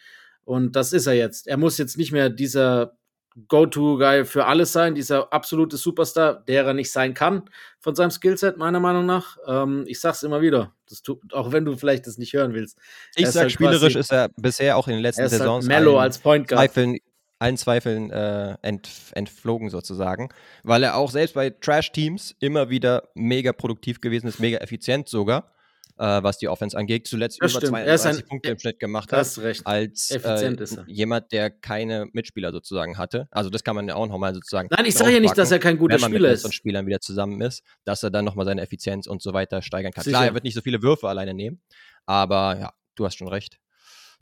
[0.44, 1.46] Und das ist er jetzt.
[1.46, 2.98] Er muss jetzt nicht mehr dieser
[3.46, 8.56] Go-To-Guy für alles sein, dieser absolute Superstar, der er nicht sein kann von seinem Skillset,
[8.56, 9.37] meiner Meinung nach.
[9.46, 12.78] Ähm, ich sag's immer wieder, tut, auch wenn du vielleicht das nicht hören willst.
[13.14, 15.68] Ich sag, halt spielerisch ist er bisher auch in den letzten er ist halt Saisons
[15.68, 16.61] halt Mellow als Point Guard.
[16.61, 16.98] Zweifeln,
[17.38, 20.29] allen Zweifeln äh, ent, entflogen sozusagen,
[20.64, 25.53] weil er auch selbst bei Trash-Teams immer wieder mega produktiv gewesen ist, mega effizient sogar
[25.98, 27.07] äh, was die Offense angeht.
[27.07, 27.77] Zuletzt das über stimmt.
[27.77, 29.38] 32 ein, Punkte im Schnitt gemacht hat.
[29.38, 29.66] recht.
[29.66, 30.55] Als äh,
[30.87, 33.29] jemand, der keine Mitspieler sozusagen hatte.
[33.31, 34.68] Also das kann man ja auch nochmal sozusagen.
[34.70, 36.55] Nein, ich sage ja nicht, dass er kein guter wenn man Spieler mit ist.
[36.55, 40.05] Spielern wieder zusammen ist, dass er dann nochmal seine Effizienz und so weiter steigern kann.
[40.05, 40.16] Sicher.
[40.16, 41.61] Klar, er wird nicht so viele Würfe alleine nehmen,
[42.07, 43.59] aber ja, du hast schon recht.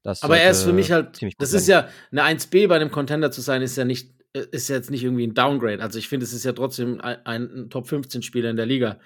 [0.07, 3.33] Das aber er ist für mich halt, das ist ja, eine 1B bei einem Contender
[3.33, 5.83] zu sein, ist ja nicht, äh, ist jetzt nicht irgendwie ein Downgrade.
[5.83, 9.01] Also ich finde, es ist ja trotzdem ein, ein Top 15 Spieler in der Liga.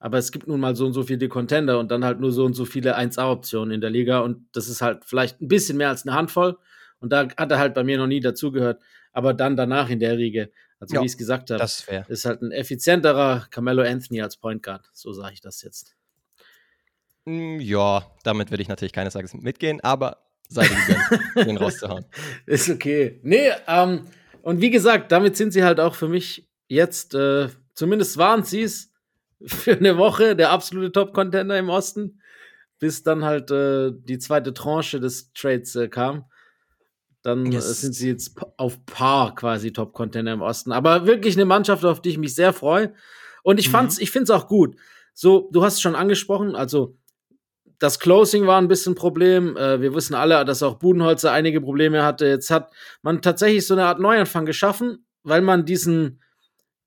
[0.00, 2.44] Aber es gibt nun mal so und so viele Contender und dann halt nur so
[2.44, 4.18] und so viele 1A-Optionen in der Liga.
[4.18, 6.58] Und das ist halt vielleicht ein bisschen mehr als eine Handvoll.
[6.98, 8.82] Und da hat er halt bei mir noch nie dazugehört.
[9.12, 10.50] Aber dann danach in der Riege,
[10.80, 14.64] also ja, wie ich es gesagt habe, ist, halt ein effizienterer Carmelo Anthony als Point
[14.64, 14.90] Guard.
[14.92, 15.94] So sage ich das jetzt.
[17.26, 20.18] Hm, ja, damit würde ich natürlich keines Tages mitgehen, aber
[20.54, 22.04] sei dir gegönnt, den rauszuhauen.
[22.46, 23.20] Ist okay.
[23.22, 24.06] Nee, ähm,
[24.42, 28.62] und wie gesagt, damit sind sie halt auch für mich jetzt, äh, zumindest waren sie
[28.62, 28.92] es,
[29.46, 32.20] für eine Woche der absolute Top-Contender im Osten,
[32.78, 36.24] bis dann halt äh, die zweite Tranche des Trades äh, kam.
[37.22, 37.80] Dann äh, yes.
[37.80, 40.72] sind sie jetzt auf Paar quasi Top-Contender im Osten.
[40.72, 42.94] Aber wirklich eine Mannschaft, auf die ich mich sehr freue.
[43.42, 43.88] Und ich mhm.
[43.98, 44.76] ich finde es auch gut.
[45.14, 46.96] So, du hast es schon angesprochen, also
[47.82, 49.56] das Closing war ein bisschen ein Problem.
[49.56, 52.26] Äh, wir wissen alle, dass auch Budenholzer einige Probleme hatte.
[52.26, 56.20] Jetzt hat man tatsächlich so eine Art Neuanfang geschaffen, weil man diesen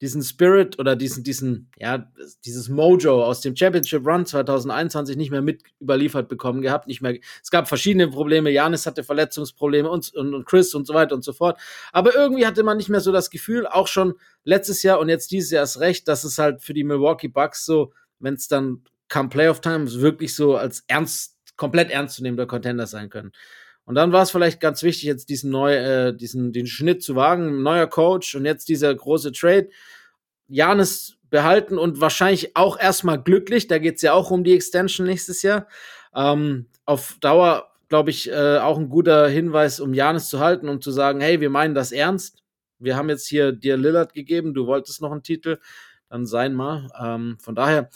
[0.01, 2.11] diesen Spirit oder diesen, diesen, ja,
[2.43, 6.87] dieses Mojo aus dem Championship Run 2021 nicht mehr mit überliefert bekommen gehabt.
[6.87, 8.51] Nicht mehr, es gab verschiedene Probleme.
[8.51, 11.59] Janis hatte Verletzungsprobleme und, und, und Chris und so weiter und so fort.
[11.93, 15.31] Aber irgendwie hatte man nicht mehr so das Gefühl, auch schon letztes Jahr und jetzt
[15.31, 18.83] dieses Jahr erst recht, dass es halt für die Milwaukee Bucks so, wenn es dann
[19.07, 23.31] kam Playoff Time, wirklich so als ernst, komplett ernstzunehmender Contender sein können.
[23.85, 27.15] Und dann war es vielleicht ganz wichtig, jetzt diesen neu, äh, diesen, den Schnitt zu
[27.15, 29.69] wagen, neuer Coach und jetzt dieser große Trade.
[30.47, 33.67] Janis behalten und wahrscheinlich auch erstmal glücklich.
[33.67, 35.67] Da geht es ja auch um die Extension nächstes Jahr.
[36.15, 40.81] Ähm, auf Dauer, glaube ich, äh, auch ein guter Hinweis, um Janis zu halten, um
[40.81, 42.43] zu sagen, hey, wir meinen das ernst.
[42.79, 45.59] Wir haben jetzt hier dir Lillard gegeben, du wolltest noch einen Titel,
[46.09, 46.87] dann sein mal.
[46.99, 47.89] Ähm, von daher,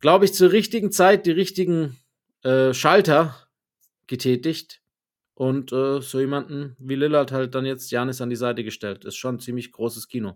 [0.00, 1.96] glaube ich, zur richtigen Zeit die richtigen
[2.42, 3.34] äh, Schalter
[4.06, 4.80] getätigt
[5.34, 9.04] und äh, so jemanden wie Lillard halt dann jetzt Janis an die Seite gestellt.
[9.04, 10.34] Ist schon ein ziemlich großes Kino.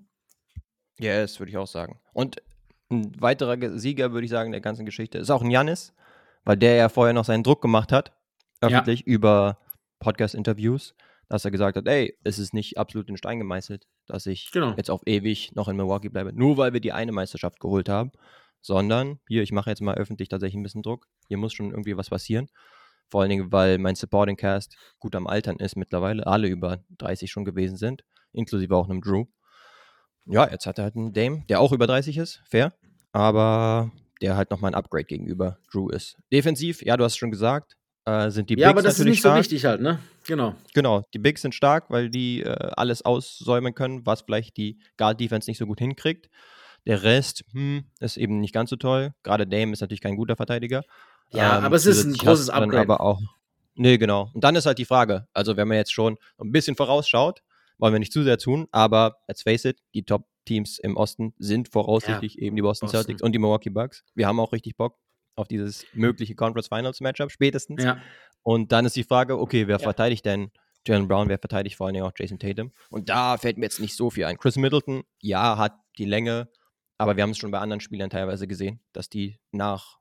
[0.98, 2.00] Ja, yes, das würde ich auch sagen.
[2.12, 2.42] Und
[2.90, 5.94] ein weiterer Sieger, würde ich sagen, der ganzen Geschichte ist auch ein Janis,
[6.44, 8.12] weil der ja vorher noch seinen Druck gemacht hat,
[8.60, 9.06] öffentlich ja.
[9.06, 9.58] über
[10.00, 10.94] Podcast-Interviews,
[11.28, 14.74] dass er gesagt hat, ey, es ist nicht absolut in Stein gemeißelt, dass ich genau.
[14.76, 18.10] jetzt auf ewig noch in Milwaukee bleibe, nur weil wir die eine Meisterschaft geholt haben,
[18.60, 21.96] sondern hier, ich mache jetzt mal öffentlich tatsächlich ein bisschen Druck, hier muss schon irgendwie
[21.96, 22.48] was passieren.
[23.08, 27.30] Vor allen Dingen, weil mein Supporting Cast gut am Altern ist mittlerweile, alle über 30
[27.30, 29.24] schon gewesen sind, inklusive auch einem Drew.
[30.26, 32.72] Ja, jetzt hat er halt einen Dame, der auch über 30 ist, fair,
[33.12, 36.18] aber der halt nochmal ein Upgrade gegenüber Drew ist.
[36.32, 39.04] Defensiv, ja, du hast es schon gesagt, äh, sind die ja, Bigs aber das ist
[39.04, 39.36] nicht stark.
[39.36, 39.98] so wichtig halt, ne?
[40.26, 40.54] Genau.
[40.74, 45.50] Genau, die Bigs sind stark, weil die äh, alles aussäumen können, was vielleicht die Guard-Defense
[45.50, 46.30] nicht so gut hinkriegt.
[46.86, 49.12] Der Rest hm, ist eben nicht ganz so toll.
[49.22, 50.82] Gerade Dame ist natürlich kein guter Verteidiger.
[51.30, 52.80] Ja, ähm, aber es ist ein großes Upgrade.
[52.80, 53.20] Aber auch,
[53.74, 54.30] nee, genau.
[54.34, 57.42] Und dann ist halt die Frage, also wenn man jetzt schon ein bisschen vorausschaut,
[57.78, 61.68] wollen wir nicht zu sehr tun, aber let's face it, die Top-Teams im Osten sind
[61.68, 64.04] voraussichtlich ja, eben die Boston, Boston Celtics und die Milwaukee Bucks.
[64.14, 64.98] Wir haben auch richtig Bock
[65.36, 67.82] auf dieses mögliche Conference Finals Matchup spätestens.
[67.82, 67.98] Ja.
[68.42, 69.82] Und dann ist die Frage, okay, wer ja.
[69.82, 70.50] verteidigt denn
[70.86, 72.72] Jalen Brown, wer verteidigt vor allen Dingen auch Jason Tatum?
[72.88, 74.38] Und da fällt mir jetzt nicht so viel ein.
[74.38, 76.48] Chris Middleton, ja, hat die Länge,
[77.00, 79.98] aber wir haben es schon bei anderen Spielern teilweise gesehen, dass die nach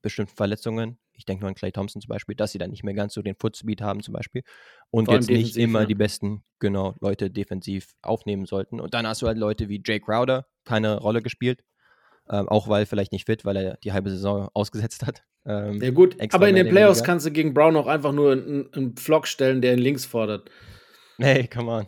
[0.00, 2.94] bestimmten Verletzungen, ich denke nur an Clay Thompson zum Beispiel, dass sie dann nicht mehr
[2.94, 4.42] ganz so den Footspeed haben zum Beispiel
[4.90, 5.86] und jetzt nicht immer ja.
[5.86, 8.80] die besten, genau, Leute defensiv aufnehmen sollten.
[8.80, 11.64] Und dann hast du halt Leute wie Jay Crowder, keine Rolle gespielt,
[12.30, 15.24] ähm, auch weil vielleicht nicht fit, weil er die halbe Saison ausgesetzt hat.
[15.44, 18.72] Ähm, ja gut, aber in den Playoffs kannst du gegen Brown auch einfach nur einen,
[18.72, 20.50] einen Flock stellen, der ihn links fordert.
[21.20, 21.86] Nee, come on.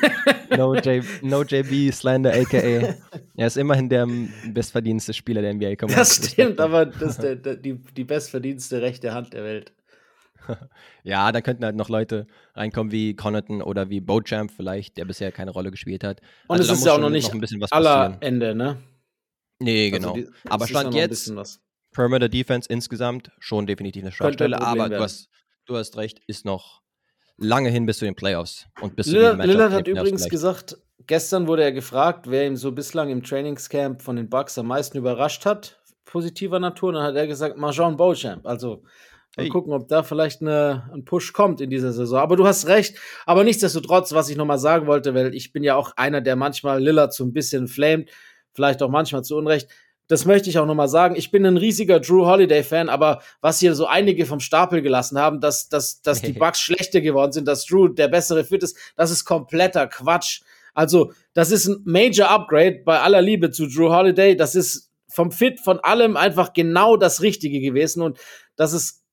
[0.56, 2.96] no, J, no JB Slander, aka.
[3.36, 4.08] Er ist immerhin der
[4.52, 5.76] bestverdienste Spieler der NBA.
[5.76, 6.28] Come das on.
[6.28, 9.72] stimmt, aber das ist der, der, die, die bestverdienste rechte Hand der Welt.
[11.04, 15.30] ja, da könnten halt noch Leute reinkommen wie Connaughton oder wie Bochamp vielleicht, der bisher
[15.30, 16.20] keine Rolle gespielt hat.
[16.48, 18.78] Und also, es ist ja auch noch nicht noch ein bisschen was aller Ende, ne?
[19.60, 20.14] Nee, also genau.
[20.14, 21.60] Also die, aber Stand jetzt,
[21.92, 25.28] Perimeter Defense insgesamt schon definitiv eine Schwachstelle, aber du hast,
[25.66, 26.83] du hast recht, ist noch
[27.36, 28.66] lange hin bis zu den Playoffs.
[28.80, 30.30] Und bis Lillard, zu Lillard hat übrigens vielleicht.
[30.30, 34.66] gesagt, gestern wurde er gefragt, wer ihn so bislang im Trainingscamp von den Bucks am
[34.66, 36.90] meisten überrascht hat, positiver Natur.
[36.90, 38.46] Und dann hat er gesagt, Marjon Beauchamp.
[38.46, 38.82] Also
[39.36, 39.48] mal hey.
[39.48, 42.20] gucken, ob da vielleicht eine, ein Push kommt in dieser Saison.
[42.20, 42.98] Aber du hast recht.
[43.26, 46.82] Aber nichtsdestotrotz, was ich nochmal sagen wollte, weil ich bin ja auch einer, der manchmal
[46.82, 48.10] Lillard so ein bisschen flamed,
[48.52, 49.68] vielleicht auch manchmal zu Unrecht
[50.08, 51.16] das möchte ich auch nochmal sagen.
[51.16, 55.40] Ich bin ein riesiger Drew Holiday-Fan, aber was hier so einige vom Stapel gelassen haben,
[55.40, 59.10] dass, dass, dass die Bugs schlechter geworden sind, dass Drew der bessere Fit ist, das
[59.10, 60.42] ist kompletter Quatsch.
[60.74, 64.36] Also, das ist ein Major Upgrade bei aller Liebe zu Drew Holiday.
[64.36, 68.18] Das ist vom Fit, von allem einfach genau das Richtige gewesen und
[68.56, 69.03] das ist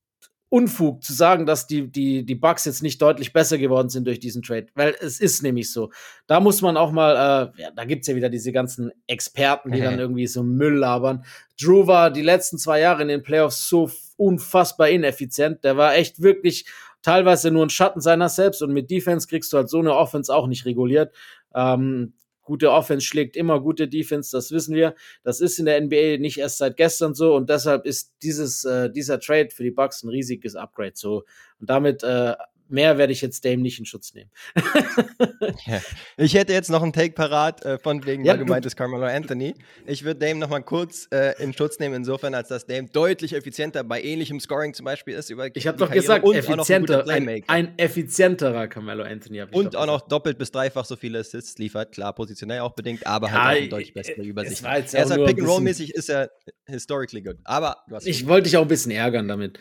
[0.52, 4.20] Unfug zu sagen, dass die, die, die Bugs jetzt nicht deutlich besser geworden sind durch
[4.20, 5.92] diesen Trade, weil es ist nämlich so.
[6.28, 9.80] Da muss man auch mal, äh, ja, da gibt's ja wieder diese ganzen Experten, die
[9.80, 11.24] dann irgendwie so Müll labern.
[11.58, 15.64] Drew war die letzten zwei Jahre in den Playoffs so unfassbar ineffizient.
[15.64, 16.66] Der war echt wirklich
[17.02, 20.36] teilweise nur ein Schatten seiner selbst und mit Defense kriegst du halt so eine Offense
[20.36, 21.16] auch nicht reguliert.
[21.56, 22.12] Ähm,
[22.44, 24.96] Gute Offense schlägt immer gute Defense, das wissen wir.
[25.24, 28.90] Das ist in der NBA nicht erst seit gestern so und deshalb ist dieses, äh,
[28.92, 30.94] dieser Trade für die Bucks ein riesiges Upgrade.
[30.96, 31.24] So
[31.60, 32.36] und damit äh,
[32.72, 34.30] mehr werde ich jetzt Dame nicht in Schutz nehmen.
[35.66, 35.82] ja.
[36.18, 39.06] Ich hätte jetzt noch einen Take parat, äh, von wegen, ja, weil du meintest Carmelo
[39.06, 39.56] Anthony.
[39.86, 43.34] Ich würde Dame noch mal kurz äh, in Schutz nehmen, insofern, als dass Dame deutlich
[43.34, 45.30] effizienter bei ähnlichem Scoring zum Beispiel ist.
[45.30, 49.44] Über ich habe doch gesagt, effizienter, ein, ein, effizienterer Carmelo Anthony.
[49.52, 51.92] Und auch noch doppelt bis dreifach so viele Assists liefert.
[51.92, 54.64] Klar, positionell auch bedingt, aber ja, halt auch eine deutlich bessere Übersicht.
[54.64, 56.32] Er ist halt Pick-and-Roll-mäßig, ist er
[56.66, 57.38] historically good.
[57.44, 59.60] Aber Ich wollte dich auch ein bisschen ärgern damit.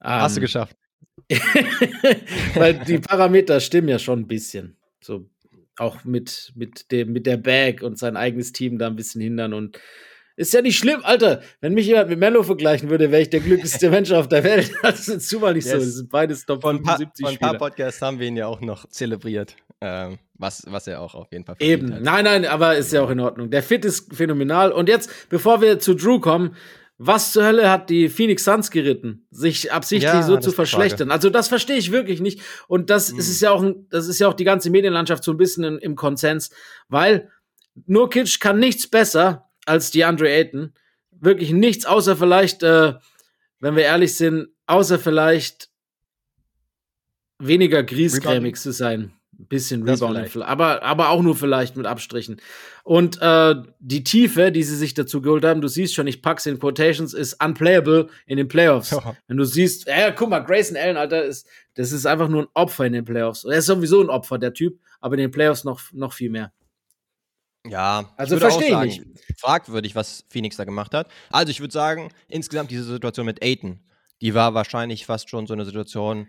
[0.00, 0.76] Hast um, du ähm, geschafft.
[2.54, 4.76] Weil die Parameter stimmen ja schon ein bisschen.
[5.00, 5.26] So
[5.78, 9.52] auch mit, mit, dem, mit der Bag und sein eigenes Team da ein bisschen hindern.
[9.52, 9.78] Und
[10.36, 11.42] ist ja nicht schlimm, Alter.
[11.60, 14.70] Wenn mich jemand mit Mello vergleichen würde, wäre ich der glücklichste Mensch auf der Welt.
[14.82, 15.72] Das ist zumal nicht yes.
[15.74, 15.78] so.
[15.78, 18.60] Das sind beides Top von 75 Von ein paar Podcasts haben wir ihn ja auch
[18.60, 19.56] noch zelebriert.
[19.80, 21.94] Ähm, was, was er auch auf jeden Fall Eben.
[21.94, 22.02] Hat.
[22.02, 23.50] Nein, nein, aber ist ja auch in Ordnung.
[23.50, 24.72] Der Fit ist phänomenal.
[24.72, 26.56] Und jetzt, bevor wir zu Drew kommen,
[26.96, 31.10] was zur Hölle hat die Phoenix Suns geritten, sich absichtlich ja, so zu verschlechtern?
[31.10, 32.40] Also das verstehe ich wirklich nicht.
[32.68, 33.18] Und das mhm.
[33.18, 35.96] ist ja auch, das ist ja auch die ganze Medienlandschaft so ein bisschen in, im
[35.96, 36.50] Konsens,
[36.88, 37.30] weil
[37.86, 40.72] Nurkic kann nichts besser als die Andre Ayton.
[41.10, 42.94] Wirklich nichts, außer vielleicht, äh,
[43.58, 45.70] wenn wir ehrlich sind, außer vielleicht
[47.38, 49.12] weniger griesgrämig zu sein.
[49.38, 50.36] Ein bisschen vielleicht.
[50.36, 52.40] aber, aber auch nur vielleicht mit Abstrichen.
[52.82, 56.46] Und äh, die Tiefe, die sie sich dazu geholt haben, du siehst schon, ich pack's
[56.46, 58.90] in Quotations, ist unplayable in den Playoffs.
[58.90, 59.16] Ja.
[59.26, 62.48] Wenn du siehst, ja, guck mal, Grayson Allen, Alter, ist, das ist einfach nur ein
[62.54, 63.44] Opfer in den Playoffs.
[63.44, 66.52] Er ist sowieso ein Opfer, der Typ, aber in den Playoffs noch, noch viel mehr.
[67.66, 69.02] Ja, Also verstehe ich
[69.38, 71.08] fragwürdig, was Phoenix da gemacht hat.
[71.30, 73.80] Also ich würde sagen, insgesamt diese Situation mit Aiton,
[74.20, 76.28] die war wahrscheinlich fast schon so eine Situation,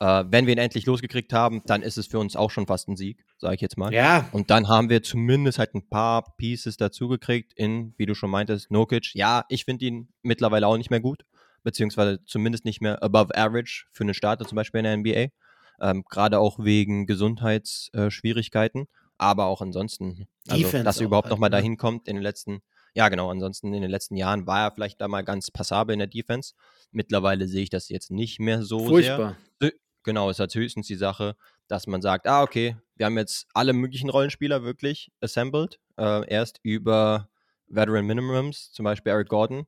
[0.00, 2.88] äh, wenn wir ihn endlich losgekriegt haben, dann ist es für uns auch schon fast
[2.88, 3.92] ein Sieg, sage ich jetzt mal.
[3.92, 8.30] Ja, Und dann haben wir zumindest halt ein paar Pieces dazugekriegt in, wie du schon
[8.30, 9.14] meintest, Nokic.
[9.14, 11.24] Ja, ich finde ihn mittlerweile auch nicht mehr gut,
[11.64, 15.32] beziehungsweise zumindest nicht mehr above average für einen Starter zum Beispiel in der NBA.
[15.80, 21.50] Ähm, Gerade auch wegen Gesundheitsschwierigkeiten, aber auch ansonsten, also, Defense dass er überhaupt halt, nochmal
[21.50, 21.56] ne?
[21.56, 22.62] dahin kommt in den letzten,
[22.94, 25.98] ja genau, ansonsten in den letzten Jahren war er vielleicht da mal ganz passabel in
[25.98, 26.54] der Defense.
[26.90, 28.88] Mittlerweile sehe ich das jetzt nicht mehr so sehr.
[28.88, 29.36] furchtbar.
[29.60, 29.70] Äh,
[30.04, 33.72] Genau, ist halt höchstens die Sache, dass man sagt, ah, okay, wir haben jetzt alle
[33.72, 35.78] möglichen Rollenspieler wirklich assembled.
[35.98, 37.28] Äh, erst über
[37.68, 39.66] Veteran Minimums, zum Beispiel Eric Gordon.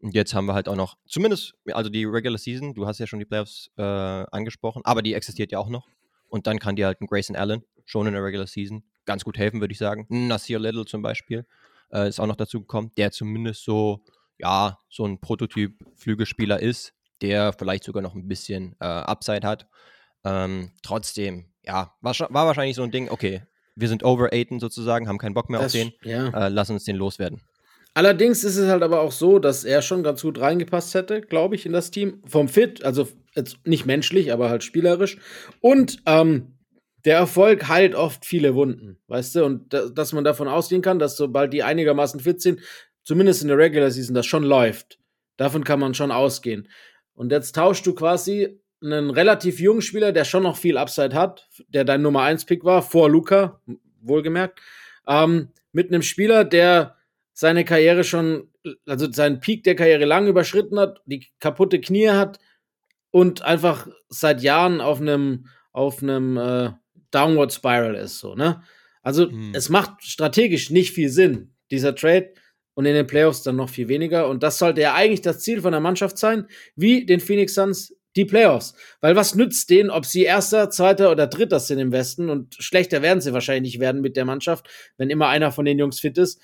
[0.00, 3.06] Und jetzt haben wir halt auch noch, zumindest, also die Regular Season, du hast ja
[3.06, 5.86] schon die Playoffs äh, angesprochen, aber die existiert ja auch noch.
[6.28, 9.38] Und dann kann dir halt ein Grayson Allen schon in der Regular Season ganz gut
[9.38, 10.06] helfen, würde ich sagen.
[10.08, 11.46] Nasir Little zum Beispiel
[11.92, 14.02] äh, ist auch noch dazu gekommen, der zumindest so,
[14.38, 19.66] ja, so ein Prototyp-Flügelspieler ist, der vielleicht sogar noch ein bisschen äh, Upside hat.
[20.24, 23.42] Ähm, trotzdem, ja, war, war wahrscheinlich so ein Ding, okay,
[23.74, 26.28] wir sind over Aiden sozusagen, haben keinen Bock mehr Das, auf den, ja.
[26.28, 27.40] äh, lass uns den loswerden.
[27.94, 31.54] Allerdings ist es halt aber auch so, dass er schon ganz gut reingepasst hätte, glaube
[31.54, 32.22] ich, in das Team.
[32.26, 35.18] Vom Fit, also jetzt nicht menschlich, aber halt spielerisch.
[35.60, 36.58] Und ähm,
[37.04, 39.44] der Erfolg heilt oft viele Wunden, weißt du?
[39.44, 42.60] Und da, dass man davon ausgehen kann, dass sobald die einigermaßen fit sind,
[43.04, 44.98] zumindest in der Regular Season, das schon läuft.
[45.36, 46.68] Davon kann man schon ausgehen.
[47.14, 51.48] Und jetzt tauschst du quasi einen relativ jungen Spieler, der schon noch viel Upside hat,
[51.68, 53.60] der dein Nummer 1 Pick war, vor Luca,
[54.00, 54.60] wohlgemerkt,
[55.06, 56.96] ähm, mit einem Spieler, der
[57.32, 58.48] seine Karriere schon,
[58.86, 62.38] also seinen Peak der Karriere lang überschritten hat, die kaputte Knie hat
[63.10, 66.70] und einfach seit Jahren auf einem auf einem äh,
[67.10, 68.62] Downward Spiral ist so, ne?
[69.02, 69.52] Also Hm.
[69.54, 72.34] es macht strategisch nicht viel Sinn, dieser Trade
[72.74, 75.60] und in den Playoffs dann noch viel weniger und das sollte ja eigentlich das Ziel
[75.60, 80.04] von der Mannschaft sein, wie den Phoenix Suns die Playoffs, weil was nützt denen, ob
[80.04, 84.00] sie erster, zweiter oder dritter sind im Westen und schlechter werden sie wahrscheinlich nicht werden
[84.02, 86.40] mit der Mannschaft, wenn immer einer von den Jungs fit ist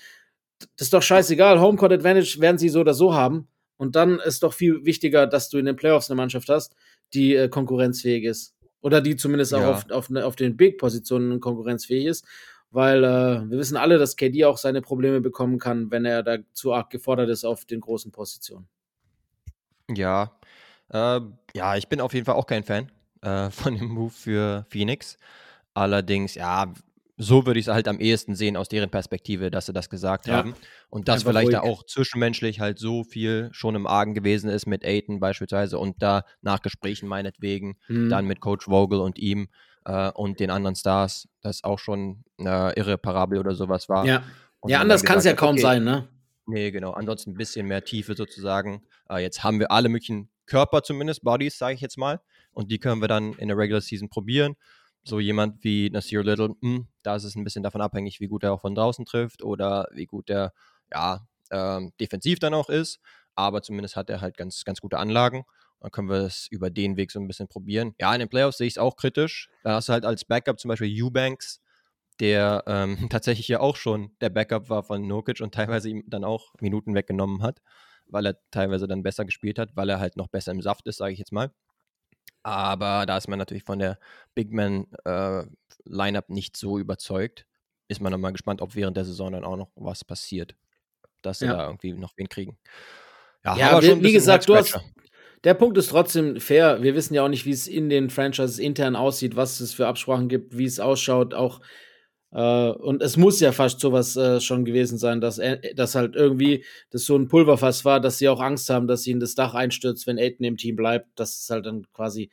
[0.77, 1.61] das ist doch scheißegal.
[1.61, 3.47] Homecourt Advantage werden sie so oder so haben.
[3.77, 6.75] Und dann ist doch viel wichtiger, dass du in den Playoffs eine Mannschaft hast,
[7.13, 8.55] die äh, konkurrenzfähig ist.
[8.81, 9.71] Oder die zumindest auch Ja.
[9.71, 12.25] auf, auf, ne- auf den Big-Positionen konkurrenzfähig ist.
[12.71, 16.37] Weil äh, wir wissen alle, dass KD auch seine Probleme bekommen kann, wenn er da
[16.53, 18.67] zu arg gefordert ist auf den großen Positionen.
[19.89, 20.37] Ja,
[20.89, 21.19] äh,
[21.55, 25.17] ja, ich bin auf jeden Fall auch kein Fan äh, von dem Move für Phoenix.
[25.73, 26.73] Allerdings, ja,
[27.17, 30.27] so würde ich es halt am ehesten sehen aus deren Perspektive, dass sie das gesagt
[30.27, 30.33] Ja.
[30.33, 30.55] haben.
[30.89, 31.61] Und dass Einfach vielleicht da ruhig.
[31.61, 36.23] auch zwischenmenschlich halt so viel schon im Argen gewesen ist mit Aiton beispielsweise und da
[36.41, 38.09] nach Gesprächen meinetwegen, Hm.
[38.09, 39.49] dann mit Coach Vogel und ihm
[39.89, 44.05] äh, und den anderen Stars, das auch schon äh, irreparabel oder sowas war.
[44.05, 44.23] ja,
[44.59, 46.07] Und ja anders kann es ja kaum okay, sein, ne?
[46.45, 46.91] Nee, genau.
[46.91, 48.83] Ansonsten ein bisschen mehr Tiefe sozusagen.
[49.09, 52.21] Äh, jetzt haben wir alle möglichen Körper zumindest, Bodies, sage ich jetzt mal.
[52.51, 54.55] Und die können wir dann in der Regular Season probieren.
[55.03, 58.43] So jemand wie Nasir Little, hm, da ist es ein bisschen davon abhängig, wie gut
[58.43, 60.53] er auch von draußen trifft oder wie gut er
[60.91, 62.99] ja, ähm, defensiv dann auch ist.
[63.35, 65.45] Aber zumindest hat er halt ganz, ganz gute Anlagen.
[65.81, 67.95] Dann können wir es über den Weg so ein bisschen probieren.
[67.99, 69.49] Ja, in den Playoffs sehe ich es auch kritisch.
[69.63, 71.61] Da hast du halt als Backup zum Beispiel Eubanks,
[72.19, 76.23] der ähm, tatsächlich ja auch schon der Backup war von Nokic und teilweise ihm dann
[76.25, 77.61] auch Minuten weggenommen hat,
[78.07, 80.97] weil er teilweise dann besser gespielt hat, weil er halt noch besser im Saft ist,
[80.97, 81.51] sage ich jetzt mal.
[82.43, 83.99] Aber da ist man natürlich von der
[84.35, 85.43] Big Man äh,
[85.85, 87.45] Lineup nicht so überzeugt.
[87.87, 90.55] Ist man dann mal gespannt, ob während der Saison dann auch noch was passiert,
[91.21, 91.53] dass sie Ja.
[91.53, 92.57] da irgendwie noch wen kriegen.
[93.43, 94.79] Ja, Ja, aber wie- wie gesagt, du hast-.
[95.43, 96.81] Der Punkt ist trotzdem fair.
[96.83, 99.87] Wir wissen ja auch nicht, wie es in den Franchises intern aussieht, was es für
[99.87, 101.61] Absprachen gibt, wie es ausschaut, auch
[102.31, 106.15] äh, und es muss ja fast sowas äh, schon gewesen sein, dass, er- dass halt
[106.15, 109.55] irgendwie das so ein Pulverfass war, dass sie auch Angst haben, dass ihnen das Dach
[109.55, 111.07] einstürzt, wenn Aiden im Team bleibt.
[111.15, 112.29] Das ist halt dann quasi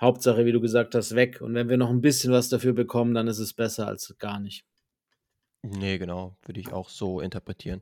[0.00, 1.40] Hauptsache, wie du gesagt hast, weg.
[1.42, 4.40] Und wenn wir noch ein bisschen was dafür bekommen, dann ist es besser als gar
[4.40, 4.64] nicht.
[5.62, 7.80] Nee, genau, würde ich auch so interpretieren.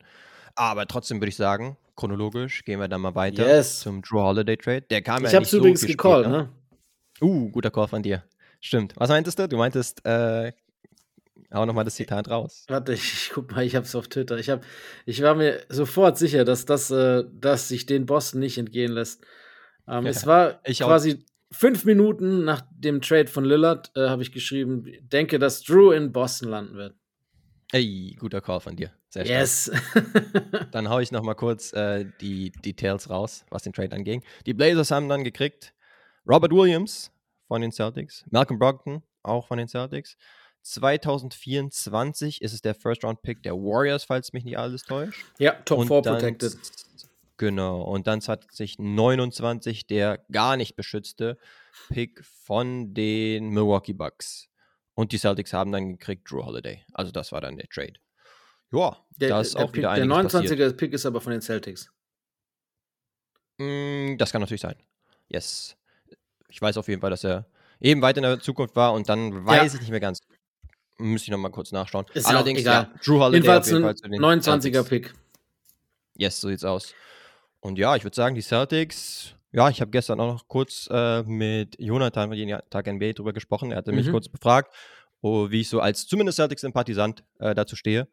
[0.54, 3.80] Aber trotzdem würde ich sagen, chronologisch gehen wir dann mal weiter Yes.
[3.80, 4.82] zum Drew Holiday Trade.
[4.82, 6.38] Der kam Ich ja habe nicht es so übrigens viel gecallt, später.
[6.42, 6.48] ne?
[7.22, 8.24] Uh, guter Call von dir.
[8.60, 8.94] Stimmt.
[8.96, 9.48] Was meintest du?
[9.48, 10.52] Du meintest, äh,
[11.52, 12.64] hau nochmal das Zitat raus.
[12.68, 14.38] Warte, ich, ich guck mal, ich hab's auf Twitter.
[14.38, 14.62] Ich, hab,
[15.06, 19.22] ich war mir sofort sicher, dass das, äh, dass sich den Boston nicht entgehen lässt.
[19.88, 24.32] Ähm, Ja, es war quasi fünf Minuten nach dem Trade von Lillard äh, habe ich
[24.32, 26.94] geschrieben, denke, dass Drew in Boston landen wird.
[27.72, 28.90] Ey, guter Call von dir.
[29.08, 29.40] Sehr stark.
[29.40, 29.70] Yes.
[30.72, 34.22] dann haue ich noch mal kurz äh, die Details raus, was den Trade anging.
[34.46, 35.72] Die Blazers haben dann gekriegt
[36.28, 37.12] Robert Williams
[37.46, 40.16] von den Celtics, Malcolm Brogdon auch von den Celtics.
[40.62, 45.24] 2024 ist es der First-Round-Pick der Warriors, falls mich nicht alles täuscht.
[45.38, 46.58] Ja, Top 4 protected.
[47.38, 51.38] Genau, und dann 2029 der gar nicht beschützte
[51.88, 54.49] Pick von den Milwaukee Bucks.
[55.00, 56.84] Und die Celtics haben dann gekriegt Drew Holiday.
[56.92, 57.94] Also das war dann der Trade.
[58.70, 60.76] Ja, da ist auch Pick, wieder einiges Der 29er passiert.
[60.76, 61.90] Pick ist aber von den Celtics.
[63.56, 64.76] Mm, das kann natürlich sein.
[65.28, 65.74] Yes.
[66.50, 67.46] Ich weiß auf jeden Fall, dass er
[67.80, 69.74] eben weit in der Zukunft war und dann weiß ja.
[69.74, 70.20] ich nicht mehr ganz.
[70.98, 72.04] Müsste ich nochmal kurz nachschauen.
[72.12, 72.90] Ist Allerdings, ja.
[73.02, 75.14] Drew Holiday Jedenfalls auf jeden Fall ein 29er Pick.
[76.18, 76.92] Yes, so sieht's aus.
[77.60, 81.22] Und ja, ich würde sagen, die Celtics, ja, ich habe gestern auch noch kurz äh,
[81.24, 83.72] mit Jonathan von jeden Tag NBA drüber gesprochen.
[83.72, 84.12] Er hatte mich mhm.
[84.12, 84.72] kurz befragt,
[85.22, 88.08] oh, wie ich so als zumindest Celtics-Sympathisant äh, dazu stehe.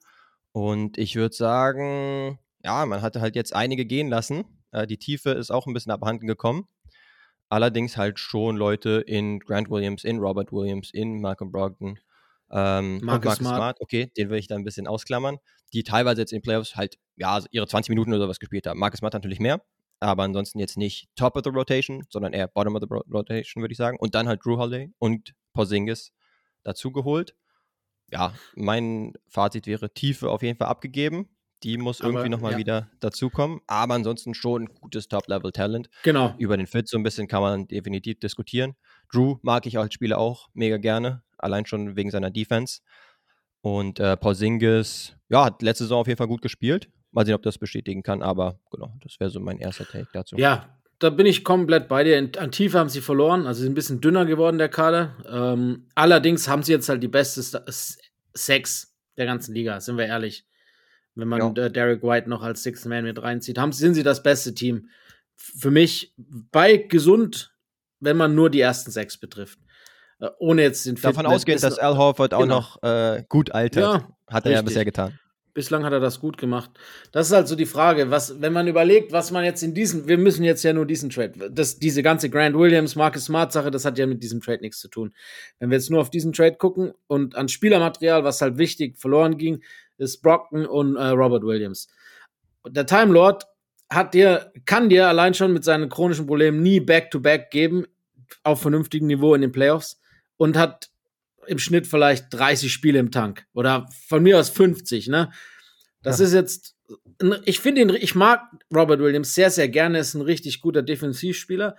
[0.51, 4.45] Und ich würde sagen, ja, man hatte halt jetzt einige gehen lassen.
[4.71, 6.67] Äh, die Tiefe ist auch ein bisschen abhanden gekommen.
[7.49, 11.99] Allerdings halt schon Leute in Grant Williams, in Robert Williams, in Malcolm Brogdon,
[12.51, 13.55] ähm, Marcus, Marcus Smart.
[13.55, 13.81] Smart.
[13.81, 15.37] okay, den will ich da ein bisschen ausklammern,
[15.73, 18.79] die teilweise jetzt in den Playoffs halt, ja, ihre 20 Minuten oder sowas gespielt haben.
[18.79, 19.61] Marcus Smart natürlich mehr,
[19.99, 23.71] aber ansonsten jetzt nicht Top of the Rotation, sondern eher Bottom of the Rotation, würde
[23.71, 23.97] ich sagen.
[23.99, 26.11] Und dann halt Drew Holiday und Porzingis
[26.63, 27.35] dazugeholt.
[28.11, 31.29] Ja, mein Fazit wäre Tiefe auf jeden Fall abgegeben.
[31.63, 32.57] Die muss aber, irgendwie nochmal ja.
[32.59, 33.61] wieder dazukommen.
[33.65, 35.89] Aber ansonsten schon ein gutes Top-Level-Talent.
[36.03, 36.35] Genau.
[36.37, 38.75] Über den Fit so ein bisschen kann man definitiv diskutieren.
[39.11, 41.23] Drew mag ich als Spieler auch mega gerne.
[41.37, 42.81] Allein schon wegen seiner Defense.
[43.61, 46.89] Und äh, Porzingis, ja, hat letzte Saison auf jeden Fall gut gespielt.
[47.11, 48.21] Mal sehen, ob das bestätigen kann.
[48.21, 50.35] Aber genau, das wäre so mein erster Take dazu.
[50.37, 52.17] Ja, da bin ich komplett bei dir.
[52.37, 53.47] An Tiefe haben sie verloren.
[53.47, 55.15] Also sind ein bisschen dünner geworden, der Kader.
[55.29, 57.41] Ähm, allerdings haben sie jetzt halt die beste
[58.33, 60.45] Sex der ganzen Liga, sind wir ehrlich
[61.17, 61.69] wenn man ja.
[61.69, 64.89] Derek White noch als Sixth Man mit reinzieht, haben, sind sie das beste Team.
[65.35, 67.53] Für mich bei gesund,
[67.99, 69.59] wenn man nur die ersten sechs betrifft.
[70.19, 72.43] Äh, ohne jetzt den Davon ausgehend, dass Al Horford genau.
[72.43, 73.83] auch noch äh, gut altert.
[73.83, 74.51] Ja, hat er richtig.
[74.51, 75.19] ja bisher getan.
[75.57, 76.69] Bislang hat er das gut gemacht.
[77.11, 80.07] Das ist halt so die Frage, was, wenn man überlegt, was man jetzt in diesem,
[80.07, 83.71] wir müssen jetzt ja nur diesen Trade, das, diese ganze Grant Williams, Marcus Smart Sache,
[83.71, 85.15] das hat ja mit diesem Trade nichts zu tun.
[85.57, 89.39] Wenn wir jetzt nur auf diesen Trade gucken und an Spielermaterial, was halt wichtig verloren
[89.39, 89.63] ging,
[89.97, 91.87] ist Brockton und äh, Robert Williams.
[92.69, 93.47] Der Time Lord
[93.89, 97.87] hat dir, kann dir allein schon mit seinen chronischen Problemen nie Back-to-Back -back geben,
[98.43, 99.99] auf vernünftigem Niveau in den Playoffs
[100.37, 100.91] und hat
[101.47, 105.31] im Schnitt vielleicht 30 Spiele im Tank oder von mir aus 50, ne?
[106.03, 106.25] Das ja.
[106.25, 106.75] ist jetzt,
[107.45, 108.41] ich finde ihn, ich mag
[108.73, 111.75] Robert Williams sehr, sehr gerne, ist ein richtig guter Defensivspieler.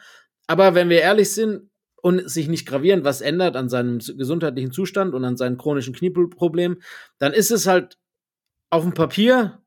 [0.46, 1.70] Aber wenn wir ehrlich sind
[2.02, 6.82] und sich nicht gravierend was ändert an seinem gesundheitlichen Zustand und an seinen chronischen Knieproblemen,
[7.18, 7.98] dann ist es halt
[8.70, 9.62] auf dem Papier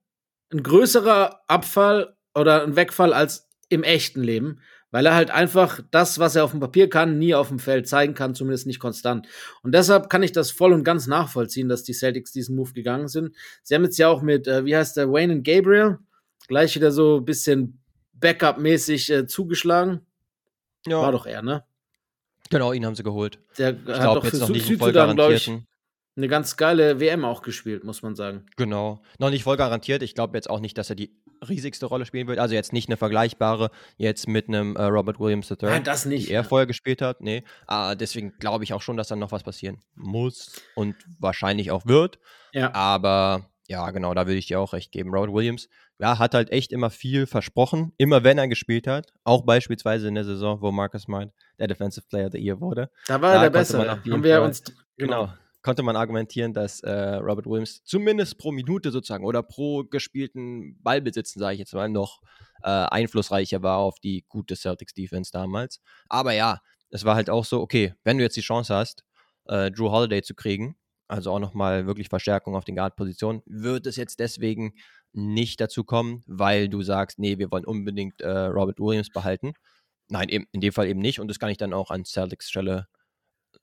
[0.52, 4.60] ein größerer Abfall oder ein Wegfall als im echten Leben,
[4.92, 7.88] weil er halt einfach das, was er auf dem Papier kann, nie auf dem Feld
[7.88, 9.28] zeigen kann, zumindest nicht konstant.
[9.64, 13.08] Und deshalb kann ich das voll und ganz nachvollziehen, dass die Celtics diesen Move gegangen
[13.08, 13.36] sind.
[13.64, 15.98] Sie haben jetzt ja auch mit, äh, wie heißt der, Wayne und Gabriel,
[16.48, 17.82] gleich wieder so ein bisschen
[18.14, 20.02] Backup-mäßig äh, zugeschlagen.
[20.86, 21.02] Ja.
[21.02, 21.64] War doch er, ne?
[22.50, 23.40] Genau, ihn haben sie geholt.
[23.58, 25.50] Der ich hat doch jetzt für noch nicht Südsudan, glaube ich,
[26.18, 28.46] eine ganz geile WM auch gespielt, muss man sagen.
[28.58, 29.02] Genau.
[29.18, 30.04] Noch nicht voll garantiert.
[30.04, 31.16] Ich glaube jetzt auch nicht, dass er die
[31.48, 32.40] riesigste Rolle spielen wird.
[32.40, 35.58] Also jetzt nicht eine vergleichbare jetzt mit einem äh, Robert Williams III.
[35.62, 36.30] Nein, das nicht.
[36.30, 37.22] Die er vorher gespielt hat.
[37.22, 37.44] Nee.
[37.68, 41.86] Ah, deswegen glaube ich auch schon, dass dann noch was passieren muss und wahrscheinlich auch
[41.86, 42.20] wird.
[42.54, 42.74] Ja.
[42.74, 45.12] Aber ja, genau, da würde ich dir auch recht geben.
[45.14, 49.14] Robert Williams, ja, hat halt echt immer viel versprochen, immer wenn er gespielt hat.
[49.24, 52.90] Auch beispielsweise in der Saison, wo Marcus Smart der Defensive Player of the Year wurde.
[53.08, 53.90] Da war er der Bessere.
[53.90, 54.64] Haben wir uns
[54.98, 55.28] genau.
[55.28, 60.82] genau konnte man argumentieren, dass äh, Robert Williams zumindest pro Minute sozusagen oder pro gespielten
[60.82, 62.22] Ballbesitzen, sage ich jetzt mal, noch
[62.64, 65.80] äh, einflussreicher war auf die gute Celtics Defense damals.
[66.10, 69.04] Aber ja, es war halt auch so, okay, wenn du jetzt die Chance hast,
[69.46, 70.76] äh, Drew Holiday zu kriegen,
[71.08, 74.74] also auch nochmal wirklich Verstärkung auf den Guard-Positionen, wird es jetzt deswegen
[75.14, 79.54] nicht dazu kommen, weil du sagst, nee, wir wollen unbedingt äh, Robert Williams behalten.
[80.08, 82.88] Nein, in dem Fall eben nicht und das kann ich dann auch an Celtics Stelle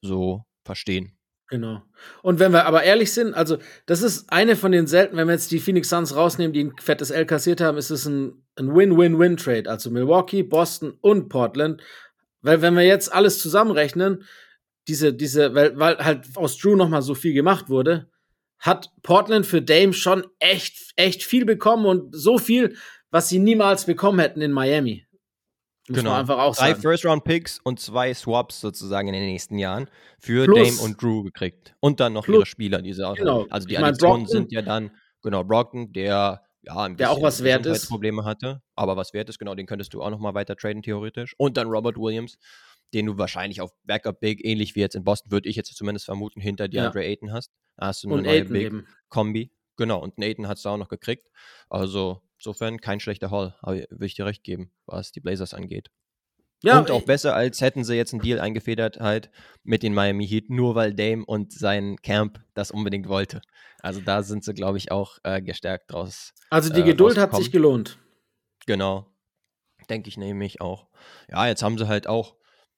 [0.01, 1.18] so verstehen.
[1.49, 1.83] Genau.
[2.23, 5.35] Und wenn wir aber ehrlich sind, also das ist eine von den selten, wenn wir
[5.35, 8.75] jetzt die Phoenix Suns rausnehmen, die ein fettes L kassiert haben, ist es ein, ein
[8.75, 9.69] Win-Win-Win-Trade.
[9.69, 11.83] Also Milwaukee, Boston und Portland.
[12.43, 14.25] Weil wenn wir jetzt alles zusammenrechnen,
[14.89, 18.11] diese, diese, weil, weil halt aus Drew nochmal so viel gemacht wurde,
[18.59, 22.77] hat Portland für Dame schon echt, echt viel bekommen und so viel,
[23.11, 25.07] was sie niemals bekommen hätten in Miami.
[25.89, 26.13] Muss Genau.
[26.13, 26.75] einfach auch Drei.
[26.75, 31.75] First-Round-Picks und zwei Swaps sozusagen in den nächsten Jahren für Plus- Dame und Drew gekriegt.
[31.81, 33.47] Und dann noch Plus- ihre Spieler, die sie auch Genau.
[33.51, 34.91] Also die Ich mein, Additionen sind ja dann,
[35.23, 37.65] genau, Brockton, der ja ein Der auch bisschen was wert ist.
[37.73, 41.35] Gesundheitsprobleme hatte, aber was wert ist, genau, den könntest du auch nochmal weiter traden, theoretisch.
[41.39, 42.37] Und dann Robert Williams,
[42.93, 46.05] den du wahrscheinlich auf Backup Big, ähnlich wie jetzt in Boston, würde ich jetzt zumindest
[46.07, 47.51] vermuten, hinter DeAndre Ayton hast.
[47.77, 48.87] Da hast du eine Und neue Aiden Big eben.
[49.09, 49.53] Kombi.
[49.77, 51.29] Genau, und Nathan hat es auch noch gekriegt.
[51.71, 55.91] Also, insofern kein schlechter Haul, aber würde ich dir recht geben, was die Blazers angeht.
[56.63, 59.31] Ja, und auch besser, als hätten sie jetzt einen Deal eingefedert halt
[59.63, 63.43] mit den Miami Heat, nur weil Dame und sein Camp das unbedingt wollte.
[63.81, 66.33] Also da sind sie, glaube ich, auch äh, gestärkt draus.
[66.51, 67.99] also die äh, Geduld hat sich gelohnt.
[68.67, 69.07] Genau.
[69.89, 70.89] Denke ich nämlich auch.
[71.29, 72.35] Ja, jetzt haben sie halt auch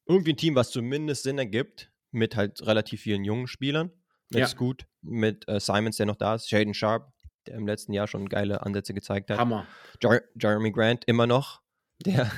[0.06, 3.90] irgendwie ein Team, was zumindest Sinn ergibt, mit halt relativ vielen jungen Spielern.
[4.28, 4.46] Mit Ja.
[4.46, 7.12] Scoot, mit äh, Simons, der noch da ist, Shaden Sharp,
[7.50, 9.38] der im letzten Jahr schon geile Ansätze gezeigt hat.
[9.38, 9.66] Hammer.
[10.02, 11.60] Jer Jeremy Grant immer noch,
[12.06, 12.30] der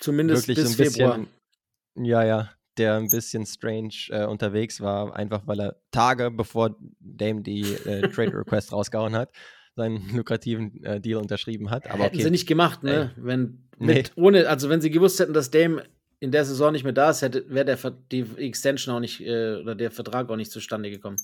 [0.00, 1.28] Zumindest wirklich bis so ein bisschen,
[1.96, 2.06] Februar.
[2.06, 7.42] ja, ja, der ein bisschen strange äh, unterwegs war, einfach weil er Tage bevor Dame
[7.42, 9.30] die äh, Trade Request rausgehauen hat,
[9.76, 11.86] seinen lukrativen äh, Deal unterschrieben hat.
[11.90, 13.12] Aber Hätten okay, sie nicht gemacht, ne?
[13.16, 13.94] Wenn Nee.
[13.94, 15.84] mit, ohne, also wenn sie gewusst hätten, dass Dame
[16.18, 17.78] in der Saison nicht mehr da ist, hätte wäre der
[18.12, 21.16] die Extension auch nicht äh, oder der Vertrag auch nicht zustande gekommen.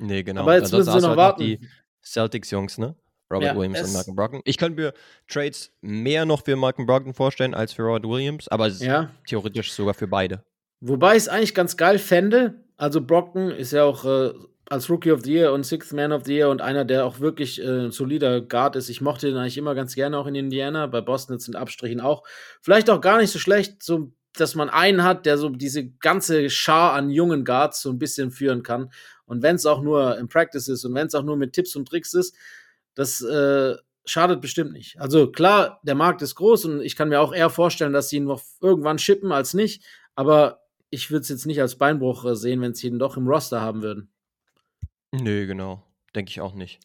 [0.00, 0.42] nee, genau.
[0.42, 1.42] Aber jetzt Ansonsten müssen sie hast du noch halt warten.
[1.44, 1.68] die
[2.02, 2.94] Celtics-Jungs, ne?
[3.32, 4.40] Robert Ja, Williams und Malcolm Brogdon.
[4.44, 4.92] Ich könnte mir
[5.28, 9.10] Trades mehr noch für Malcolm Brogdon vorstellen als für Robert Williams, aber es ist Ja.
[9.26, 10.42] theoretisch sogar für beide.
[10.80, 12.64] Wobei ich es eigentlich ganz geil fände.
[12.76, 14.32] Also Brockton ist ja auch äh,
[14.68, 17.20] als Rookie of the Year und Sixth Man of the Year und einer, der auch
[17.20, 18.88] wirklich äh, ein solider Guard ist.
[18.88, 20.86] Ich mochte ihn eigentlich immer ganz gerne auch in Indiana.
[20.86, 22.24] Bei Boston jetzt sind Abstrichen auch.
[22.62, 26.50] Vielleicht auch gar nicht so schlecht, so dass man einen hat, der so diese ganze
[26.50, 28.92] Schar an jungen Guards so ein bisschen führen kann.
[29.26, 31.76] Und wenn es auch nur im Practice ist und wenn es auch nur mit Tipps
[31.76, 32.36] und Tricks ist,
[32.94, 35.00] das äh, schadet bestimmt nicht.
[35.00, 38.16] Also klar, der Markt ist groß und ich kann mir auch eher vorstellen, dass sie
[38.16, 39.84] ihn noch irgendwann shippen als nicht.
[40.14, 40.60] Aber
[40.90, 43.60] ich würde es jetzt nicht als Beinbruch äh, sehen, wenn sie ihn doch im Roster
[43.60, 44.10] haben würden.
[45.12, 45.82] Nö, genau.
[46.14, 46.80] Denke ich auch nicht.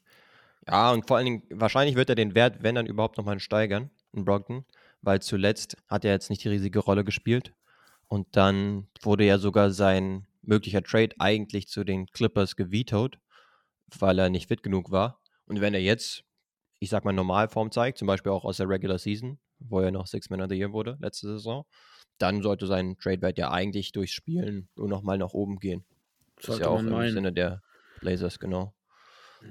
[0.67, 3.91] Ja, und vor allen Dingen, wahrscheinlich wird er den Wert, wenn dann überhaupt nochmal steigern,
[4.13, 4.65] in Brogdon,
[5.05, 7.53] weil zuletzt hat er jetzt nicht die riesige Rolle gespielt.
[8.07, 13.19] Und dann wurde ja sogar sein möglicher Trade eigentlich zu den Clippers gevetoed,
[13.97, 15.21] weil er nicht fit genug war.
[15.45, 16.23] Und wenn er jetzt,
[16.79, 20.07] ich sag mal, Normalform zeigt, zum Beispiel auch aus der Regular Season, wo er noch
[20.07, 21.65] Six Man of the Year wurde, letzte Saison,
[22.17, 25.85] dann sollte sein Trade-Wert ja eigentlich durchs Spielen nur nochmal nach oben gehen.
[26.37, 27.09] Das ist ja auch im.
[27.11, 27.61] Sinne der
[28.01, 28.73] Blazers, genau.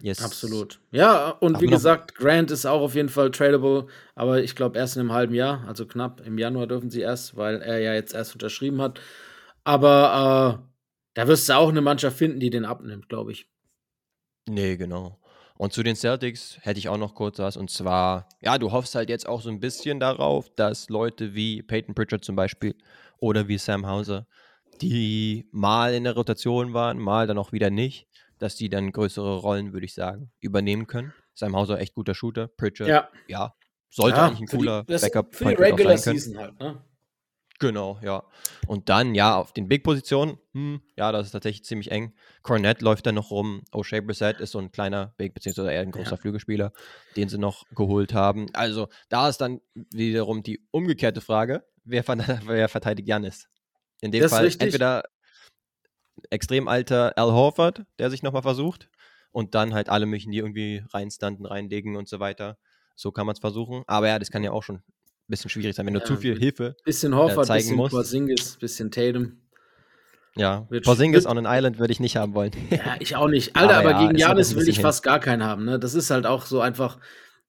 [0.02, 0.22] Yes.
[0.22, 0.80] Absolut.
[0.90, 4.78] Ja, und Aber wie gesagt, Grant ist auch auf jeden Fall tradable, aber ich glaube
[4.78, 7.94] erst in einem halben Jahr, also knapp im Januar dürfen sie erst, weil er ja
[7.94, 9.00] jetzt erst unterschrieben hat.
[9.64, 10.68] Aber äh,
[11.14, 13.48] da wirst du auch eine Mannschaft finden, die den abnimmt, glaube ich.
[14.46, 15.18] Nee, genau.
[15.56, 17.56] Und zu den Celtics hätte ich auch noch kurz was.
[17.56, 21.62] Und zwar, ja, du hoffst halt jetzt auch so ein bisschen darauf, dass Leute wie
[21.62, 22.74] Peyton Pritchard zum Beispiel
[23.18, 24.26] oder wie Sam Hauser,
[24.82, 28.08] die mal in der Rotation waren, mal dann auch wieder nicht,
[28.38, 31.12] dass die dann größere Rollen, würde ich sagen, übernehmen können.
[31.34, 32.48] Sam Hauser echt guter Shooter.
[32.48, 33.54] Pritchard, ja, Ja,
[33.90, 35.96] sollte ja, eigentlich ein cooler die, das, Backup für die Regular.
[35.98, 36.82] Season halt, ne?
[37.60, 38.24] Genau, ja.
[38.66, 42.12] Und dann, ja, auf den Big-Positionen, hm, ja, das ist tatsächlich ziemlich eng.
[42.42, 43.62] Cornett läuft da noch rum.
[43.72, 46.16] O'Shea Brissett ist so ein kleiner Big, beziehungsweise eher ein großer Ja.
[46.16, 46.72] Flügelspieler,
[47.16, 48.46] den sie noch geholt haben.
[48.54, 52.04] Also, da ist dann wiederum die umgekehrte Frage, wer,
[52.44, 53.48] wer verteidigt Janis?
[54.00, 55.04] In dem Das Fall entweder
[56.30, 58.88] extrem alter Al Horford, der sich nochmal versucht,
[59.32, 62.56] und dann halt alle möchten die irgendwie reinstanden, reinlegen und so weiter.
[62.94, 63.82] So kann man es versuchen.
[63.88, 64.82] Aber ja, das kann ja auch schon ein
[65.26, 67.90] bisschen schwierig sein, wenn du Ja, zu viel Hilfe Bisschen Horford, zeigen bisschen muss.
[67.90, 69.40] Porzingis, bisschen Tatum.
[70.36, 72.52] Ja, Wird- Porzingis on an Island würde ich nicht haben wollen.
[72.70, 73.54] Ja, ich auch nicht.
[73.56, 74.82] Alter, Aber aber, ja, gegen Janis will ich hin.
[74.82, 75.64] fast gar keinen haben.
[75.64, 75.78] Ne?
[75.78, 76.98] Das ist halt auch so einfach.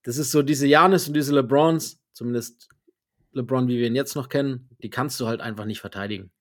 [0.04, 2.70] Das ist so diese Janis und diese LeBrons, zumindest
[3.34, 6.32] LeBron, wie wir ihn jetzt noch kennen, die kannst du halt einfach nicht verteidigen.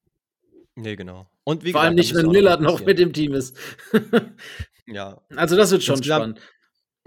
[0.76, 1.26] Nee, genau.
[1.44, 3.56] Und Vor allem nicht, wenn Lillard noch mit dem Team ist.
[4.86, 6.52] Ja, also das wird schon Insgesamt- spannend.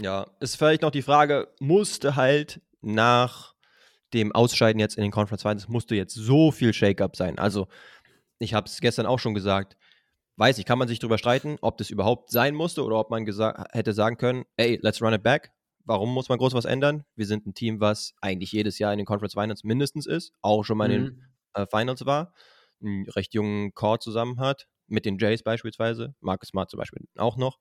[0.01, 0.25] ja.
[0.39, 3.53] Ist vielleicht noch die Frage, musste halt nach
[4.15, 7.37] dem Ausscheiden jetzt in den Conference Finals, musste jetzt so viel Shake-Up sein.
[7.37, 7.67] Also,
[8.39, 9.77] ich habe es gestern auch schon gesagt,
[10.37, 13.25] weiß ich, kann man sich darüber streiten, ob das überhaupt sein musste oder ob man
[13.27, 15.51] hätte sagen können, ey, let's run it back.
[15.85, 17.03] Warum muss man groß was ändern?
[17.15, 20.63] Wir sind ein Team, was eigentlich jedes Jahr in den Conference Finals mindestens ist, auch
[20.63, 21.23] schon mal in den Mhm.
[21.53, 22.33] äh, Finals war,
[22.81, 27.37] einen recht jungen Core zusammen hat, mit den Jays beispielsweise, Marcus Smart zum Beispiel auch
[27.37, 27.59] noch.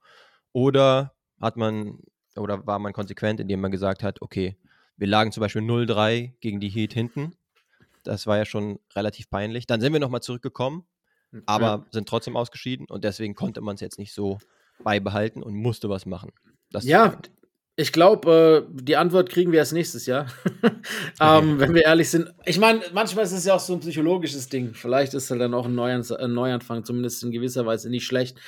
[0.53, 1.99] Oder hat man,
[2.37, 4.57] oder war man konsequent, indem man gesagt hat, okay,
[4.97, 7.37] wir lagen zum Beispiel 0-3 gegen die Heat hinten.
[8.05, 9.67] Das war ja schon relativ peinlich.
[9.67, 10.87] Dann sind wir nochmal zurückgekommen,
[11.47, 11.87] aber Ja.
[11.91, 14.39] sind trotzdem ausgeschieden und deswegen konnte man es jetzt nicht so
[14.85, 16.33] beibehalten und musste was machen.
[16.71, 17.17] Das Ja,
[17.79, 20.27] Ich glaube, äh, die Antwort kriegen wir erst nächstes Jahr.
[21.20, 22.33] ähm, wenn wir ehrlich sind.
[22.47, 24.72] Ich meine, manchmal ist es ja auch so ein psychologisches Ding.
[24.72, 28.39] Vielleicht ist halt dann auch ein, Neuan ein Neuanfang, zumindest in gewisser Weise nicht schlecht,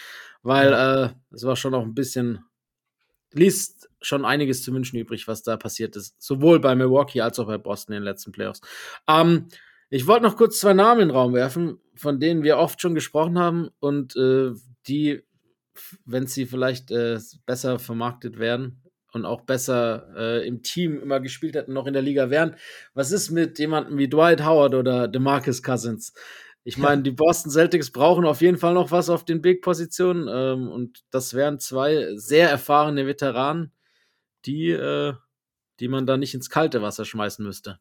[0.42, 2.40] weil äh, es war schon auch ein bisschen,
[3.32, 6.14] liest schon einiges zu wünschen übrig, was da passiert ist.
[6.18, 8.62] Sowohl bei Milwaukee als auch bei Boston in den letzten Playoffs.
[9.06, 9.48] Ähm,
[9.90, 12.94] ich wollte noch kurz zwei Namen in den Raum werfen, von denen wir oft schon
[12.94, 14.52] gesprochen haben und äh,
[14.86, 15.22] die,
[16.06, 18.82] wenn sie vielleicht äh, besser vermarktet werden,
[19.12, 22.56] und auch besser äh, im Team immer gespielt hätten, noch in der Liga wären.
[22.94, 26.12] Was ist mit jemandem wie Dwight Howard oder DeMarcus Cousins?
[26.64, 30.68] Ich meine, die Boston Celtics brauchen auf jeden Fall noch was auf den Big-Positionen ähm,
[30.68, 33.72] und das wären zwei sehr erfahrene Veteranen,
[34.44, 35.14] die, äh,
[35.80, 37.78] die man da nicht ins kalte Wasser schmeißen müsste.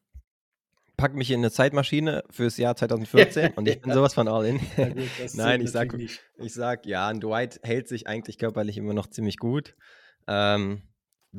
[0.96, 4.62] Pack mich in eine Zeitmaschine fürs Jahr 2014 und ich bin sowas von all in.
[4.78, 5.04] Ja, gut,
[5.34, 9.76] Nein, ich sag, ich sag, ja, Dwight hält sich eigentlich körperlich immer noch ziemlich gut.
[10.28, 10.84] Ähm,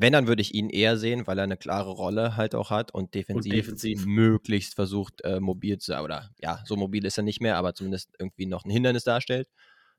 [0.01, 2.95] wenn, dann würde ich ihn eher sehen, weil er eine klare Rolle halt auch hat
[2.95, 4.07] und defensiv, und defensiv.
[4.07, 6.03] möglichst versucht, äh, mobil zu sein.
[6.03, 9.49] Oder ja, so mobil ist er nicht mehr, aber zumindest irgendwie noch ein Hindernis darstellt.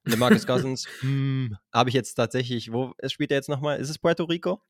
[0.06, 3.80] Und Marcus Cousins hm, habe ich jetzt tatsächlich, wo spielt er jetzt nochmal?
[3.80, 4.62] Ist es Puerto Rico?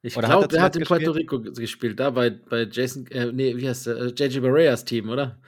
[0.00, 3.68] Ich glaube, er hat in Puerto Rico gespielt, da bei, bei Jason, äh, nee, wie
[3.68, 4.06] heißt der?
[4.14, 5.38] JJ äh, Barreas Team, oder?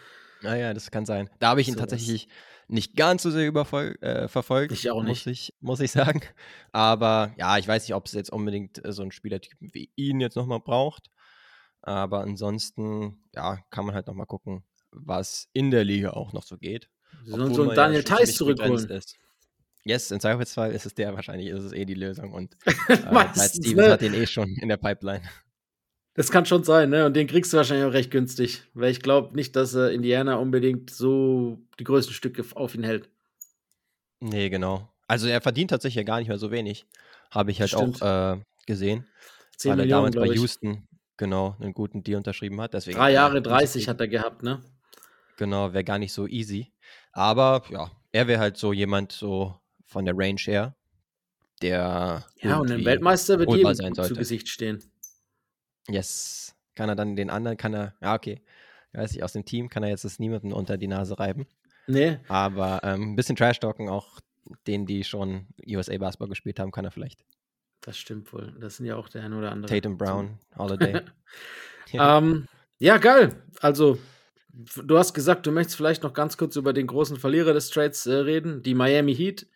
[0.43, 1.31] Naja, ah das kann sein.
[1.39, 2.35] Da habe ich ihn so tatsächlich was
[2.71, 4.03] nicht ganz so sehr überverfolgt.
[4.03, 5.27] Äh, verfolgt, ich auch nicht.
[5.27, 6.23] Muss ich, muss ich sagen.
[6.73, 10.21] Aber ja, ich weiß nicht, ob es jetzt unbedingt äh, so einen Spielertypen wie ihn
[10.21, 11.11] jetzt nochmal braucht.
[11.83, 16.59] Aber ansonsten, ja, kann man halt nochmal gucken, was in der Liga auch noch so
[16.59, 16.91] geht.
[17.25, 18.91] Sie sollen so einen Daniel ja Theiss zurückholen.
[18.91, 19.17] Ist.
[19.83, 22.33] Yes, im Zweifelsfall ist es der wahrscheinlich, ist es eh die Lösung.
[22.33, 23.91] Und äh, Stevens ne?
[23.91, 25.23] hat den eh schon in der Pipeline.
[26.15, 27.07] Das kann schon sein, ne?
[27.07, 28.63] Und den kriegst du wahrscheinlich auch recht günstig.
[28.75, 33.09] Weil ich glaube nicht, dass äh, Indiana unbedingt so die größten Stücke auf ihn hält.
[34.21, 34.93] Nee, genau.
[35.07, 36.87] Also er verdient tatsächlich ja gar nicht mehr so wenig.
[37.31, 38.03] Habe ich halt Stimmt.
[38.03, 39.07] auch äh, gesehen.
[39.57, 42.75] 10 weil Millionen, er damals bei Houston genau einen guten Deal unterschrieben hat.
[42.75, 44.63] Deswegen Drei Jahre 30 hat er gehabt, ne?
[45.37, 46.73] Genau, wäre gar nicht so easy.
[47.13, 49.55] Aber ja, er wäre halt so jemand so
[49.87, 50.77] von der Range her,
[51.63, 52.27] der.
[52.41, 54.90] Ja, und ein Weltmeister wird jedem zu Gesicht stehen.
[55.91, 56.55] Yes.
[56.75, 58.41] Kann er dann den anderen, kann er, ja, okay.
[58.93, 61.47] Weiß ich, aus dem Team kann er jetzt das niemanden unter die Nase reiben.
[61.87, 62.19] Nee.
[62.29, 64.21] Aber ähm, ein bisschen Trash-Talken, auch
[64.67, 67.25] denen, die schon USA Basketball gespielt haben, kann er vielleicht.
[67.81, 68.55] Das stimmt wohl.
[68.61, 69.73] Das sind ja auch der ein oder andere.
[69.73, 70.95] Tatum Brown, Holiday.
[70.95, 71.03] ja.
[71.93, 72.47] Ähm,
[72.79, 73.43] ja, geil.
[73.61, 73.99] Also,
[74.53, 78.07] du hast gesagt, du möchtest vielleicht noch ganz kurz über den großen Verlierer des Trades
[78.07, 79.49] äh, reden, die Miami Heat.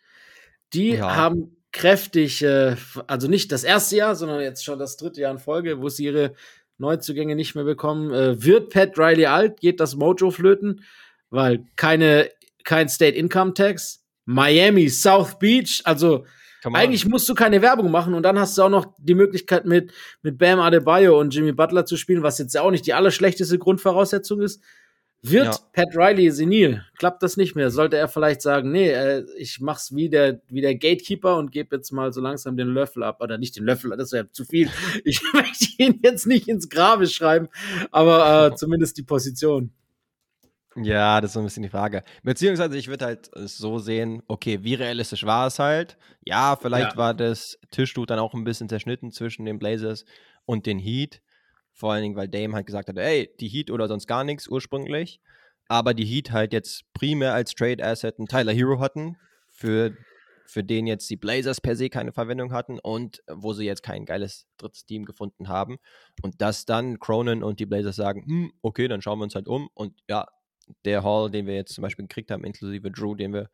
[0.73, 1.15] Die ja.
[1.15, 5.39] haben kräftig, äh, also nicht das erste Jahr, sondern jetzt schon das dritte Jahr in
[5.39, 6.33] Folge, wo sie ihre
[6.77, 8.13] Neuzugänge nicht mehr bekommen.
[8.13, 9.59] Äh, wird Pat Riley alt?
[9.59, 10.83] Geht das Mojo flöten?
[11.29, 12.29] Weil keine,
[12.63, 14.03] kein State Income Tax.
[14.23, 16.25] Miami, South Beach, also
[16.63, 19.93] eigentlich musst du keine Werbung machen und dann hast du auch noch die Möglichkeit mit,
[20.23, 23.59] mit Bam Adebayo und Jimmy Butler zu spielen, was jetzt ja auch nicht die allerschlechteste
[23.59, 24.63] Grundvoraussetzung ist.
[25.27, 25.57] Wird ja.
[25.73, 26.83] Pat Riley senil?
[26.97, 27.71] Klappt das nicht mehr?
[27.71, 31.75] Sollte er vielleicht sagen, nee, äh, ich mach's wie der, wie der Gatekeeper und gebe
[31.75, 33.21] jetzt mal so langsam den Löffel ab.
[33.21, 34.69] Oder nicht den Löffel, das wäre zu viel.
[35.03, 37.47] Ich möchte ihn jetzt nicht ins Grabe schreiben,
[37.91, 39.71] aber äh, zumindest die Position.
[40.75, 42.03] Ja, das ist so ein bisschen die Frage.
[42.23, 45.97] Beziehungsweise ich würde halt so sehen, okay, wie realistisch war es halt?
[46.23, 46.97] Ja, vielleicht ja.
[46.97, 50.05] war das Tischtuch dann auch ein bisschen zerschnitten zwischen den Blazers
[50.45, 51.21] und den Heat.
[51.75, 54.47] Vor allen Dingen, weil Dame halt gesagt hat, ey, die Heat oder sonst gar nichts
[54.47, 55.19] ursprünglich.
[55.67, 59.17] Aber die Heat halt jetzt primär als Trade Asset einen Tyler Hero hatten,
[59.49, 59.95] für,
[60.45, 64.05] für den jetzt die Blazers per se keine Verwendung hatten und wo sie jetzt kein
[64.05, 65.77] geiles drittes Team gefunden haben.
[66.21, 69.47] Und dass dann Cronin und die Blazers sagen, hm, okay, dann schauen wir uns halt
[69.47, 69.69] um.
[69.73, 70.27] Und ja,
[70.85, 73.49] der Hall, den wir jetzt zum Beispiel gekriegt haben, inklusive Drew, den wir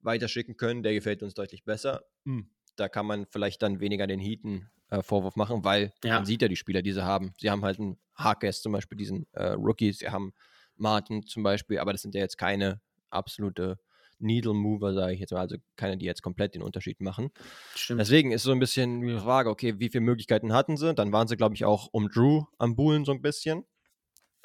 [0.00, 2.04] weiterschicken können, der gefällt uns deutlich besser.
[2.26, 2.50] Hm.
[2.76, 6.16] Da kann man vielleicht dann weniger den Heaten äh, Vorwurf machen, weil ja.
[6.16, 7.32] man sieht ja die Spieler, die sie haben.
[7.38, 10.32] Sie haben halt einen Harkes zum Beispiel, diesen äh, Rookie, sie haben
[10.76, 13.78] Martin zum Beispiel, aber das sind ja jetzt keine absolute
[14.18, 17.30] Needle Mover, sage ich jetzt mal, also keine, die jetzt komplett den Unterschied machen.
[17.74, 18.00] Stimmt.
[18.00, 20.94] Deswegen ist so ein bisschen die Frage, okay, wie viele Möglichkeiten hatten sie?
[20.94, 23.64] Dann waren sie, glaube ich, auch um Drew am Buhlen so ein bisschen.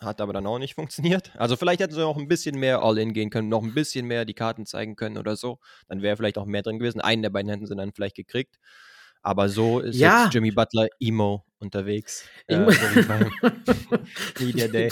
[0.01, 1.31] Hat aber dann auch nicht funktioniert.
[1.37, 4.25] Also vielleicht hätten sie auch ein bisschen mehr All-In gehen können, noch ein bisschen mehr
[4.25, 5.59] die Karten zeigen können oder so.
[5.87, 7.01] Dann wäre vielleicht auch mehr drin gewesen.
[7.01, 8.57] Einen der beiden hätten sie dann vielleicht gekriegt.
[9.21, 10.23] Aber so ist ja.
[10.23, 12.25] jetzt Jimmy Butler Emo unterwegs.
[12.47, 12.59] Äh,
[14.39, 14.91] Media Day.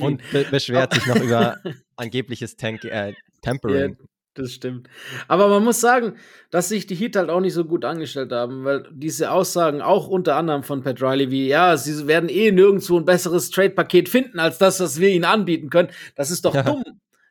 [0.00, 1.58] und be beschwert sich noch über
[1.96, 3.96] angebliches Tank äh, Tempering.
[4.34, 4.88] Das stimmt.
[5.28, 6.16] Aber man muss sagen,
[6.50, 10.08] dass sich die Heat halt auch nicht so gut angestellt haben, weil diese Aussagen auch
[10.08, 14.40] unter anderem von Pat Riley wie, ja, sie werden eh nirgendwo ein besseres Trade-Paket finden,
[14.40, 15.88] als das, was wir ihnen anbieten können.
[16.16, 16.64] Das ist doch ja.
[16.64, 16.82] dumm.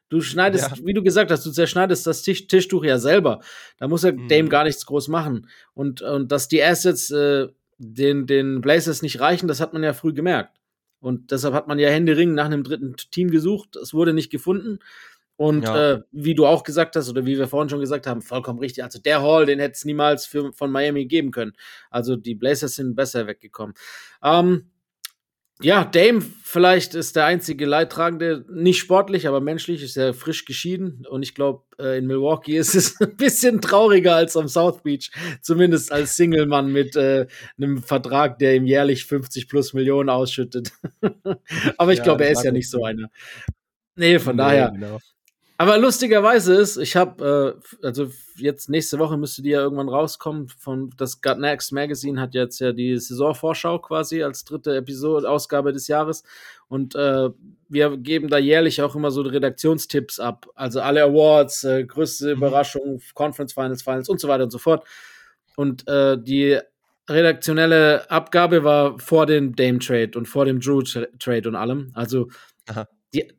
[0.07, 0.85] Du schneidest, ja.
[0.85, 3.41] wie du gesagt hast, du zerschneidest das Tisch, Tischtuch ja selber.
[3.79, 4.29] Da muss ja mhm.
[4.29, 5.49] Dame gar nichts groß machen.
[5.73, 7.47] Und, und dass die Assets äh,
[7.79, 10.57] den, den Blazers nicht reichen, das hat man ja früh gemerkt.
[10.99, 13.75] Und deshalb hat man ja händeringend nach einem dritten Team gesucht.
[13.75, 14.79] Es wurde nicht gefunden.
[15.35, 15.93] Und Ja.
[15.93, 18.83] äh, wie du auch gesagt hast, oder wie wir vorhin schon gesagt haben, vollkommen richtig.
[18.83, 21.53] Also der Hall, den hätte es niemals für, von Miami geben können.
[21.89, 23.73] Also die Blazers sind besser weggekommen.
[24.23, 24.69] Ähm,
[25.61, 31.05] ja, Dame vielleicht ist der einzige Leidtragende, nicht sportlich, aber menschlich, ist er frisch geschieden.
[31.09, 35.11] Und ich glaube, äh, in Milwaukee ist es ein bisschen trauriger als am South Beach.
[35.41, 37.27] Zumindest als Single-Mann mit äh,
[37.57, 40.71] einem Vertrag, der ihm jährlich 50 plus Millionen ausschüttet.
[41.77, 43.09] aber ich Ja, glaube, er ist ja nicht ich so einer.
[43.95, 44.71] Nee, von Nee, daher.
[44.71, 44.99] genau.
[45.57, 50.49] Aber lustigerweise ist, ich habe, äh, also jetzt nächste Woche müsste die ja irgendwann rauskommen.
[50.57, 55.71] Von das Gut Next Magazine hat jetzt ja die Saisonvorschau quasi als dritte Episode, Ausgabe
[55.71, 56.23] des Jahres.
[56.67, 57.29] Und äh,
[57.69, 60.47] wir geben da jährlich auch immer so Redaktionstipps ab.
[60.55, 62.37] Also alle Awards, äh, größte Mhm.
[62.41, 64.85] Überraschung, Conference Finals, Finals und so weiter und so fort.
[65.55, 66.59] Und äh, die
[67.07, 71.91] redaktionelle Abgabe war vor dem Dame Trade und vor dem Drew Tra- Trade und allem.
[71.93, 72.29] Also
[72.67, 72.87] Aha.
[73.13, 73.31] Die,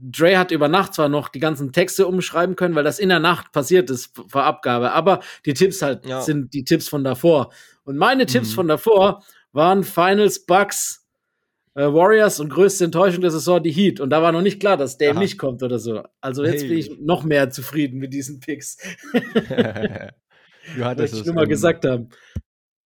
[0.00, 3.18] Dre hat über Nacht zwar noch die ganzen Texte umschreiben können, weil das in der
[3.18, 6.20] Nacht passiert ist vor Abgabe, aber die Tipps halt Ja.
[6.22, 7.52] sind die Tipps von davor.
[7.84, 8.54] Und meine Tipps Mhm.
[8.54, 11.04] von davor waren Finals, Bucks,
[11.74, 13.98] äh, Warriors und größte Enttäuschung der Saison die Heat.
[13.98, 15.18] Und da war noch nicht klar, dass Dame Aha.
[15.20, 16.02] nicht kommt oder so.
[16.20, 16.78] Also jetzt bin Hey.
[16.78, 18.76] ich noch mehr zufrieden mit diesen Picks,
[20.76, 22.08] du hattest ich nur mal im, gesagt haben.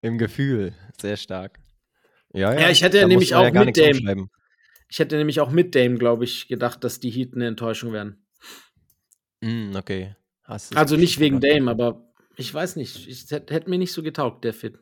[0.02, 0.72] im Gefühl.
[1.00, 1.58] Sehr stark.
[2.32, 2.60] Ja, ja.
[2.60, 4.30] Ja, ich hätte da nämlich ja auch gar mit aufschreiben.
[4.88, 8.24] Ich hätte nämlich auch mit Dame, glaube ich, gedacht, dass die Heat eine Enttäuschung werden.
[9.40, 10.14] Mm, okay.
[10.44, 11.40] Also nicht wegen.
[11.40, 13.08] Dame, aber ich weiß nicht.
[13.08, 14.78] Ich hätte hätte mir nicht so getaugt, der Fit.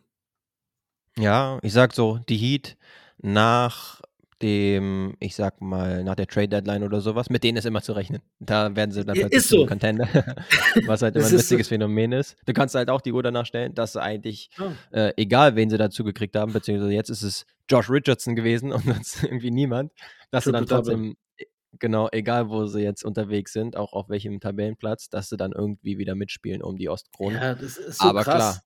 [1.16, 2.76] Ja, ich sag so, die Heat
[3.18, 4.02] nach
[4.43, 7.93] dem, ich sag mal, nach der Trade Deadline oder sowas, mit denen ist immer zu
[7.93, 8.20] rechnen.
[8.39, 9.66] Da werden sie dann plötzlich ist so.
[9.66, 10.09] Contender,
[10.87, 11.39] was halt immer ein ist so.
[11.39, 12.37] witziges Phänomen ist.
[12.47, 14.70] Du kannst halt auch die Uhr danach stellen, dass sie eigentlich, Oh.
[14.97, 18.85] äh, egal wen sie dazu gekriegt haben, beziehungsweise jetzt ist es Josh Richardson gewesen und
[18.85, 19.93] sonst irgendwie niemand,
[20.30, 21.45] dass sie dann trotzdem, e-
[21.78, 25.99] genau, egal wo sie jetzt unterwegs sind, auch auf welchem Tabellenplatz, dass sie dann irgendwie
[25.99, 27.37] wieder mitspielen um die Ostkrone.
[27.37, 28.35] Ja, das ist so Aber krass.
[28.35, 28.61] klar,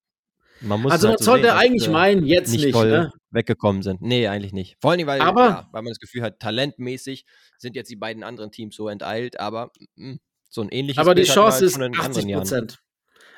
[0.60, 2.74] man muss also halt man so sollte sehen, eigentlich äh, meinen, jetzt nicht, nicht.
[2.74, 3.12] ne?
[3.30, 4.00] weggekommen sind.
[4.02, 4.76] Nee, eigentlich nicht.
[4.80, 7.24] Vor allem, weil, Aber- ja, weil man das Gefühl hat, talentmäßig
[7.58, 10.14] sind jetzt die beiden anderen Teams so enteilt, aber mm,
[10.48, 12.40] so ein ähnliches Aber die Bild wir Chance halt ist schon in 80 anderen Jahren.
[12.42, 12.78] Prozent.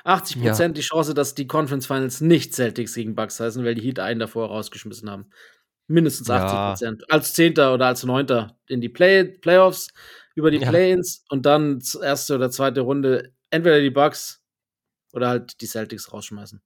[0.04, 0.42] 80 Ja.
[0.50, 3.98] Prozent die Chance, dass die Conference Finals nicht Celtics gegen Bucks heißen, weil die Heat
[3.98, 5.28] einen davor rausgeschmissen haben.
[5.88, 6.70] Mindestens 80 Ja.
[6.70, 7.10] Prozent.
[7.12, 9.88] Als Zehnter oder als Neunter in die Play Playoffs,
[10.36, 10.70] über die Ja.
[10.70, 14.40] Play-Ins und dann erste oder zweite Runde entweder die Bucks
[15.12, 16.62] oder halt die Celtics rausschmeißen.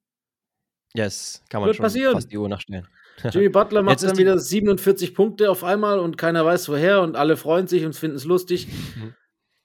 [0.97, 2.13] Yes, kann man Wird schon passieren.
[2.15, 2.87] fast die Uhr nachstellen.
[3.31, 7.37] Jimmy Butler macht dann wieder 47 Punkte auf einmal und keiner weiß woher und alle
[7.37, 8.69] freuen sich und finden es lustig.
[8.97, 9.15] Mhm.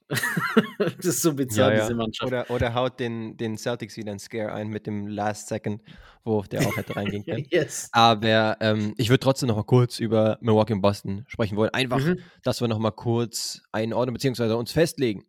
[0.78, 1.82] das ist so bizarr, Ja, ja.
[1.82, 2.26] diese Mannschaft.
[2.26, 6.76] Oder, oder haut den, den Celtics wieder einen Scare ein mit dem Last-Second-Wurf, der auch
[6.76, 7.46] hätte reingehen können.
[7.48, 7.88] yes.
[7.92, 11.70] Aber ähm, ich würde trotzdem noch mal kurz über Milwaukee und Boston sprechen wollen.
[11.72, 12.18] Einfach, Mhm.
[12.42, 15.24] dass wir noch mal kurz einordnen, beziehungsweise uns festlegen,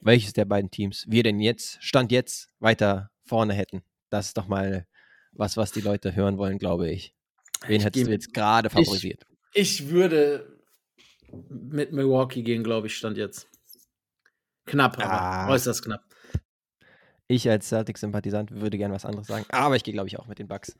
[0.00, 3.82] welches der beiden Teams wir denn jetzt, Stand jetzt, weiter vorne hätten.
[4.10, 4.86] Das ist doch mal
[5.32, 7.14] was, was die Leute hören wollen, glaube ich.
[7.66, 9.24] Wen Ich hättest du jetzt gerade favorisiert?
[9.54, 10.58] Ich würde
[11.48, 13.48] mit Milwaukee gehen, glaube ich, stand jetzt.
[14.66, 15.48] Knapp, aber Ah.
[15.50, 16.02] äußerst knapp.
[17.28, 20.38] Ich als Celtics-Sympathisant würde gern was anderes sagen, aber ich gehe, glaube ich, auch mit
[20.38, 20.76] den Bucks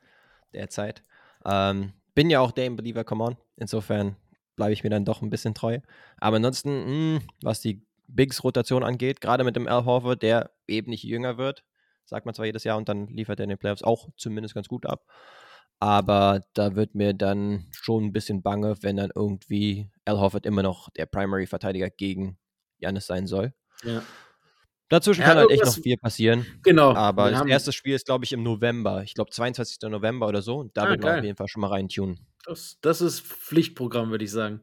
[0.53, 1.03] derzeit.
[1.45, 3.37] Ähm, bin ja auch Dame-Believer, come on.
[3.57, 4.17] Insofern
[4.57, 5.79] bleibe ich mir dann doch ein bisschen treu.
[6.19, 11.05] Aber ansonsten, mh, was die Bigs-Rotation angeht, gerade mit dem Al Horford, der eben nicht
[11.05, 11.65] jünger wird,
[12.05, 14.69] sagt man zwar jedes Jahr und dann liefert er in den Playoffs auch zumindest ganz
[14.69, 15.07] gut ab.
[15.79, 20.63] Aber da wird mir dann schon ein bisschen bange, wenn dann irgendwie Al Horford immer
[20.63, 22.39] noch der Primary-Verteidiger gegen
[22.79, 23.53] Janis sein soll.
[23.83, 24.03] Ja.
[24.89, 26.47] Dazwischen Ja, kann halt echt noch viel passieren.
[26.63, 26.95] Genau.
[26.95, 29.03] Aber das erste Spiel ist, glaube ich, im November.
[29.03, 29.79] Ich glaube, 22.
[29.91, 30.59] November oder so.
[30.59, 32.27] Und da Ah, wird man auf jeden Fall schon mal reintunen.
[32.45, 34.61] Das, das ist Pflichtprogramm, würde ich sagen.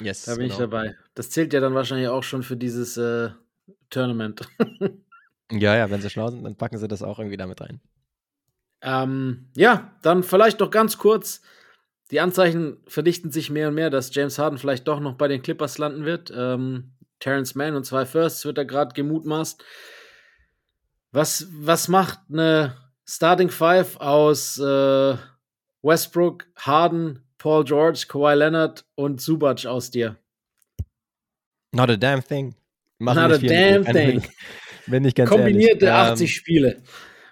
[0.00, 0.24] Yes.
[0.24, 0.70] Da bin ich genau.
[0.70, 0.96] dabei.
[1.14, 3.30] Das zählt ja dann wahrscheinlich auch schon für dieses äh,
[3.90, 4.48] Tournament.
[5.50, 7.80] Ja, ja, wenn sie schlau sind, dann packen sie das auch irgendwie damit rein.
[8.82, 11.42] ähm, ja, dann vielleicht noch ganz kurz.
[12.10, 15.42] Die Anzeichen verdichten sich mehr und mehr, dass James Harden vielleicht doch noch bei den
[15.42, 16.32] Clippers landen wird.
[16.34, 19.64] Ähm, Terrence Mann und zwei Firsts wird da gerade gemutmaßt.
[21.12, 22.76] Was, was macht eine
[23.06, 25.16] Starting Five aus äh,
[25.82, 30.16] Westbrook, Harden, Paul George, Kawhi Leonard und Zubac aus dir?
[31.72, 32.54] Not a damn thing.
[32.98, 34.22] Machen Not a damn thing.
[34.92, 36.12] Bin ich ganz Kombinierte ehrlich.
[36.12, 36.82] 80 Spiele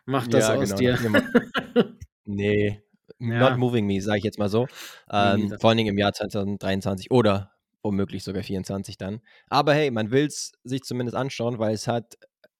[0.07, 0.99] macht das ja, aus genau, dir.
[2.25, 2.83] nee,
[3.19, 3.51] Ja.
[3.51, 4.67] not moving me, sage ich jetzt mal so.
[5.13, 5.59] Ähm, neither.
[5.59, 7.53] vor allen Dingen im Jahr 2023 oder
[7.83, 9.21] womöglich sogar 24 dann.
[9.49, 12.17] Aber hey, man will es sich zumindest anschauen, weil es hat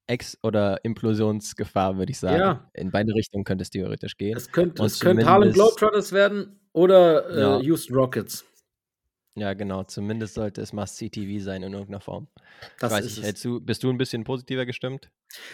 [0.07, 2.38] Ex- oder Implosionsgefahr, würde ich sagen.
[2.38, 2.70] Ja.
[2.74, 4.36] In beide Richtungen könnte es theoretisch gehen.
[4.36, 7.64] Es könnte, es könnte Harlem Globetrotters werden oder äh.
[7.64, 8.44] Houston Rockets.
[9.36, 9.84] Ja, genau.
[9.84, 12.28] Zumindest sollte es Must-See-TV sein in irgendeiner Form.
[12.78, 15.10] Das ich weiß hältst du, bist du ein bisschen positiver gestimmt?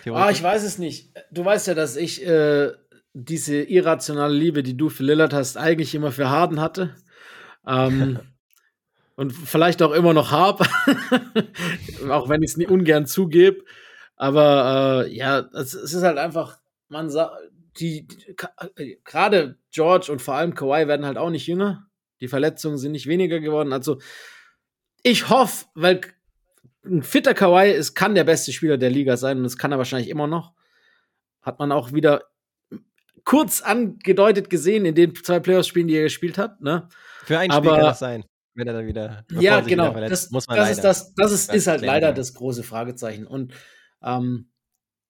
[0.06, 1.12] Ah, ich weiß es nicht.
[1.30, 2.72] Du weißt ja, dass ich äh,
[3.12, 6.96] diese irrationale Liebe, die du für Lillard hast, eigentlich immer für Harden hatte.
[7.66, 8.20] Ähm,
[9.16, 10.64] und vielleicht auch immer noch habe.
[12.10, 13.62] auch wenn ich es nie ungern zugebe.
[14.16, 16.58] Aber äh, ja, es, es ist halt einfach,
[16.88, 17.36] man sagt,
[17.78, 18.36] die, die
[18.76, 21.85] äh, gerade George und vor allem Kawhi werden halt auch nicht jünger.
[22.20, 23.72] Die Verletzungen sind nicht weniger geworden.
[23.72, 23.98] Also
[25.02, 26.00] ich hoffe, weil
[26.84, 29.78] ein fitter Kawhi ist, kann der beste Spieler der Liga sein und das kann er
[29.78, 30.52] wahrscheinlich immer noch.
[31.42, 32.24] Hat man auch wieder
[33.24, 36.60] kurz angedeutet gesehen in den zwei Playoffs-Spielen, die er gespielt hat.
[36.60, 36.88] Ne?
[37.24, 39.24] Für einen Spiel kann das sein, wenn er dann wieder.
[39.32, 39.92] Ja, sich wieder genau.
[39.92, 40.88] verletzt, Das, muss man das ist leider.
[40.88, 43.26] das, das ist, ist halt leider das große Fragezeichen.
[43.26, 43.52] Und
[44.02, 44.48] ähm,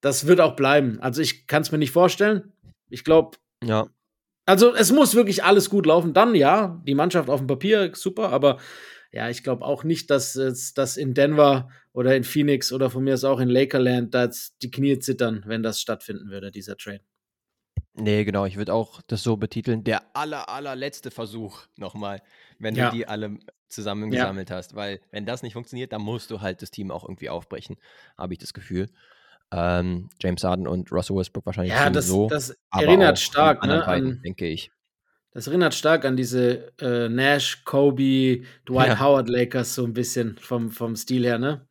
[0.01, 0.99] das wird auch bleiben.
[0.99, 2.53] Also ich kann es mir nicht vorstellen.
[2.89, 3.87] Ich glaube, Ja,
[4.47, 6.13] also es muss wirklich alles gut laufen.
[6.13, 8.57] Dann ja, die Mannschaft auf dem Papier super, aber
[9.11, 10.33] ja, ich glaube auch nicht, dass
[10.75, 14.55] das in Denver oder in Phoenix oder von mir aus auch in Lakerland da jetzt
[14.63, 17.01] die Knie zittern, wenn das stattfinden würde, dieser Trade.
[17.93, 18.45] nee, genau.
[18.45, 19.83] Ich würde auch das so betiteln.
[19.83, 22.21] Der aller, allerletzte Versuch nochmal,
[22.59, 22.89] wenn Ja.
[22.89, 23.37] du die alle
[23.67, 24.33] zusammen Ja.
[24.49, 24.75] hast.
[24.75, 27.77] Weil, wenn das nicht funktioniert, dann musst du halt das Team auch irgendwie aufbrechen,
[28.17, 28.89] habe ich das Gefühl.
[29.51, 32.27] Ähm, James Harden und Russell Westbrook wahrscheinlich Ja, das, sowieso.
[32.29, 34.71] das erinnert stark, anderen ne, beiden, an, denke ich.
[35.31, 38.99] das erinnert stark an diese äh, Nash, Kobe, Dwight Ja.
[38.99, 41.65] Howard Lakers so ein bisschen vom, vom Stil her, ne?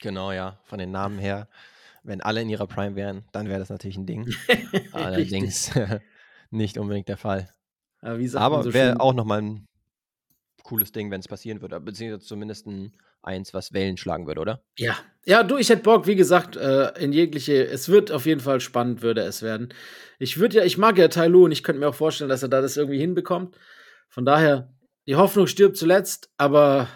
[0.00, 0.58] Genau, ja.
[0.64, 1.48] Von den Namen her.
[2.02, 4.26] Wenn alle in ihrer Prime wären, dann wäre das natürlich ein Ding.
[4.92, 5.70] Allerdings
[6.50, 7.50] nicht unbedingt der Fall.
[8.00, 9.66] Aber, Aber so wäre auch nochmal ein
[10.64, 11.78] cooles Ding, wenn es passieren würde.
[11.80, 12.92] Beziehungsweise zumindest ein
[13.22, 14.62] eins, was Wellen schlagen würde, oder?
[14.78, 18.40] Ja, ja, du, ich hätte Bock, wie gesagt, äh, in jegliche, es wird auf jeden
[18.40, 19.72] Fall spannend, würde es werden.
[20.18, 22.42] Ich würde ja, ich mag ja Tai Lu und ich könnte mir auch vorstellen, dass
[22.42, 23.56] er da das irgendwie hinbekommt.
[24.08, 24.72] Von daher,
[25.06, 26.88] die Hoffnung stirbt zuletzt, aber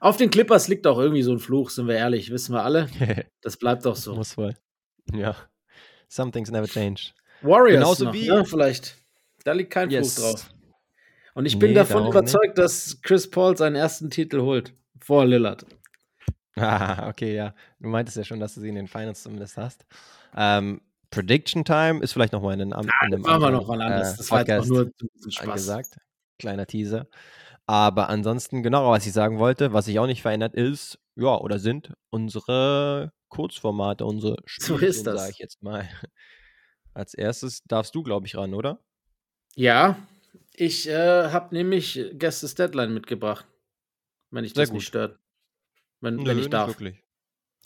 [0.00, 2.88] auf den Clippers liegt auch irgendwie so ein Fluch, sind wir ehrlich, wissen wir alle.
[3.42, 4.14] Das bleibt doch so.
[4.14, 4.54] Muss wohl.
[5.12, 5.36] Ja.
[6.08, 7.10] Some things never change.
[7.42, 8.96] Warriors Genauso noch, wie- ne, vielleicht.
[9.44, 10.14] Da liegt kein Yes.
[10.14, 10.50] Fluch drauf.
[11.34, 12.32] Und ich bin Nee, davon darauf nicht.
[12.32, 14.72] überzeugt, dass Chris Paul seinen ersten Titel holt.
[15.00, 15.66] Vor Lillard.
[16.56, 17.54] Ah, okay, ja.
[17.80, 19.84] Du meintest ja schon, dass du sie in den Finals zumindest hast.
[20.36, 20.80] Ähm,
[21.10, 24.14] Prediction Time ist vielleicht nochmal in, in einem Machen wir anderen, noch mal anders.
[24.14, 25.48] äh, das war jetzt auch nur ein Spaß.
[25.48, 25.98] angesagt.
[26.38, 27.06] Kleiner Teaser.
[27.66, 31.58] Aber ansonsten, genau, was ich sagen wollte, was sich auch nicht verändert ist, ja, oder
[31.58, 35.20] sind unsere Kurzformate, unsere So Spielchen, ist das.
[35.22, 35.88] sag ich jetzt mal.
[36.94, 38.80] Als erstes darfst du, glaube ich, ran, oder?
[39.56, 39.96] Ja,
[40.52, 43.46] ich äh, habe nämlich Guestes Deadline mitgebracht.
[44.34, 44.88] Wenn ich Sehr das nicht gut.
[44.88, 45.18] stört.
[46.00, 46.68] Wenn, wenn ich darf.
[46.68, 47.02] wirklich.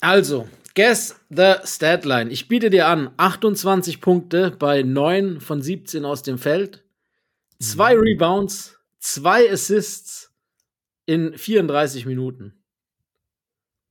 [0.01, 2.29] Also, Guess the Statline.
[2.31, 6.83] Ich biete dir an 28 Punkte bei 9 von 17 aus dem Feld,
[7.59, 8.01] 2 Mhm.
[8.01, 10.31] Rebounds, 2 Assists
[11.05, 12.53] in 34 Minuten.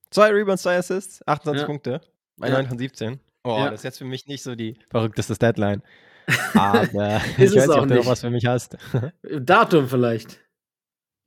[0.09, 1.65] Zwei Rebounds, zwei Assists, 28 Ja.
[1.67, 2.01] Punkte
[2.37, 2.53] bei Ja.
[2.55, 3.19] 9 von 17.
[3.43, 3.65] Oh, Ja.
[3.69, 5.83] das ist jetzt für mich nicht so die verrückteste Deadline.
[6.55, 6.81] Aber
[7.37, 8.07] ich weiß nicht, auch ob du noch nicht.
[8.07, 8.77] was für mich hast.
[9.41, 10.39] Datum vielleicht.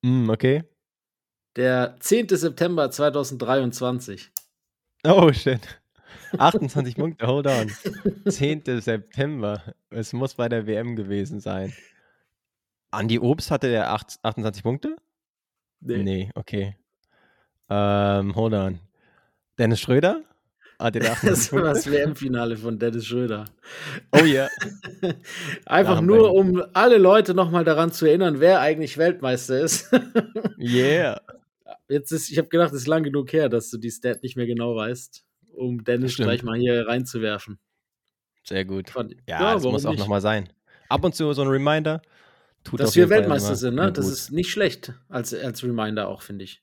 [0.05, 0.64] Hm, okay.
[1.57, 2.28] Der 10.
[2.30, 4.30] September 2023.
[5.05, 5.61] Oh, shit.
[6.38, 7.70] 28 Punkte, hold on.
[8.28, 8.62] 10.
[8.80, 9.62] September.
[9.90, 11.72] Es muss bei der WM gewesen sein.
[12.90, 14.96] Andi Obst hatte der acht- 28 Punkte?
[15.80, 16.76] Nee, okay.
[17.68, 18.78] Ähm, hold on.
[19.59, 20.22] Dennis Schröder?
[20.78, 21.90] Hatte der 28 Das war das?
[21.90, 23.44] WM-Finale von Dennis Schröder.
[24.12, 24.48] Oh ja.
[25.66, 29.92] Einfach haben nur, um alle Leute nochmal daran zu erinnern, wer eigentlich Weltmeister ist.
[30.59, 31.20] Yeah.
[31.89, 34.37] Jetzt ist, ich habe gedacht, es ist lang genug her, dass du die Stat nicht
[34.37, 37.59] mehr genau weißt, um Dennis gleich mal hier reinzuwerfen.
[38.45, 38.91] Sehr gut.
[38.91, 40.49] Fand- Ja, das warum muss auch nochmal sein.
[40.89, 42.03] Ab und zu so ein Reminder.
[42.64, 43.93] Tut Dass wir Weltmeister sind, ne?
[43.93, 44.14] Das gut.
[44.14, 46.62] ist nicht schlecht als, als Reminder auch, finde ich.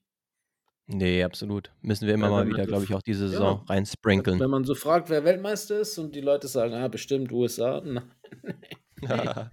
[0.88, 1.72] Nee, absolut.
[1.82, 3.30] Müssen wir immer Weil mal wenn wieder, glaube ich, auch diese ja.
[3.32, 4.40] Saison Wenn reinsprinkeln.
[4.50, 7.82] man so fragt, wer Weltmeister ist und die Leute sagen, ah, bestimmt USA.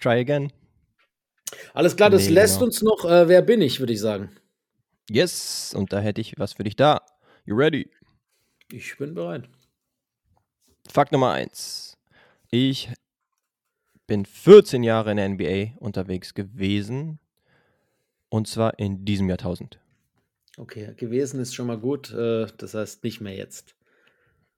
[0.00, 0.52] Try again.
[1.74, 2.66] Alles klar, das Nee, lässt genau.
[2.66, 4.30] uns noch, äh, wer bin ich, würde ich sagen.
[5.10, 7.00] Yes, und da hätte ich was für dich da.
[7.44, 7.90] You ready?
[8.70, 9.48] Ich bin bereit.
[10.88, 11.96] Fakt Nummer eins.
[12.50, 12.90] Ich
[14.06, 17.18] bin 14 Jahre in der NBA unterwegs gewesen.
[18.28, 19.80] Und zwar in diesem Jahrtausend.
[20.58, 23.74] Okay, gewesen ist schon mal gut, äh, das heißt nicht mehr jetzt.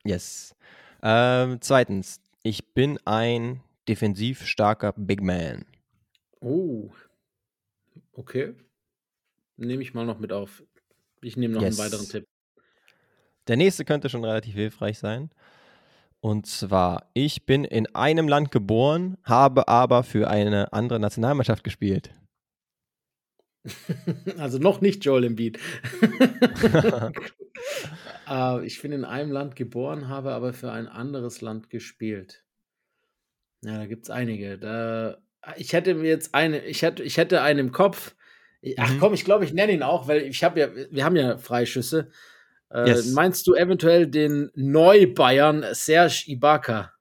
[0.04, 0.56] Yes.
[1.02, 2.20] Ähm, zweitens.
[2.42, 5.66] Ich bin ein defensiv starker Big Man.
[6.40, 6.90] Oh.
[8.12, 8.54] Okay.
[9.60, 10.62] Nehme ich mal noch mit auf.
[11.20, 11.78] Ich nehme noch Yes.
[11.78, 12.26] einen weiteren Tipp.
[13.46, 15.30] Der nächste könnte schon relativ hilfreich sein.
[16.20, 22.14] Und zwar, ich bin in einem Land geboren, habe aber für eine andere Nationalmannschaft gespielt.
[24.38, 25.58] Also noch nicht Joel Embiid.
[28.28, 32.42] äh, ich bin in einem Land geboren, habe aber für ein anderes Land gespielt.
[33.62, 34.56] Ja, da gibt es einige.
[34.58, 35.18] Da,
[35.56, 38.14] ich hätte mir jetzt eine, ich hätte, ich hätte einen im Kopf.
[38.76, 38.98] Ach Mhm.
[39.00, 42.10] komm, ich glaube, ich nenne ihn auch, weil ich habe ja, wir haben ja Freischüsse.
[42.70, 43.12] Äh, Yes.
[43.12, 46.92] Meinst du eventuell den Neu-Bayern Serge Ibaka?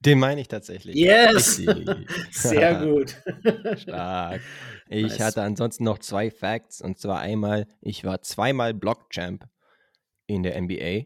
[0.00, 0.96] Den meine ich tatsächlich.
[0.96, 1.56] Yes!
[2.30, 3.16] Sehr gut.
[3.78, 4.40] Stark.
[4.88, 5.20] Ich Nice.
[5.20, 9.46] hatte ansonsten noch zwei Facts und zwar einmal, ich war zweimal Block-Champ
[10.26, 11.04] in der NBA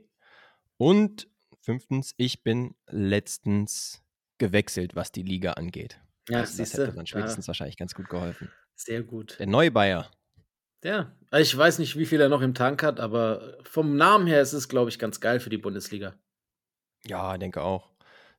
[0.79, 1.29] und
[1.61, 4.03] fünftens, ich bin letztens
[4.39, 6.01] gewechselt, was die Liga angeht.
[6.29, 8.51] Ja, Also das hätte dann da- spätestens wahrscheinlich ganz gut geholfen.
[8.75, 9.39] Sehr gut.
[9.39, 10.11] Der Neubayer.
[10.83, 14.43] Ja, ich weiß nicht, wie viel er noch im Tank hat, aber vom Namen her
[14.43, 16.15] ist es, glaube ich, ganz geil für die Bundesliga.
[17.07, 17.91] Ja, denke auch.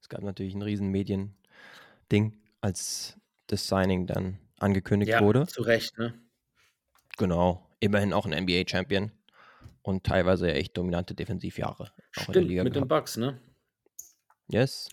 [0.02, 3.18] Es gab natürlich ein riesen Medien-Ding, als
[3.48, 5.48] das Signing dann angekündigt Ja, wurde.
[5.48, 6.14] zu Recht, ne?
[7.18, 7.68] Genau.
[7.80, 9.12] Immerhin auch ein NBA-Champion
[9.82, 11.84] und teilweise echt dominante Defensivjahre
[12.18, 12.90] auch in der Stimmt, Liga mit den gehabt.
[12.90, 13.40] Bucks, ne?
[14.48, 14.88] Yes.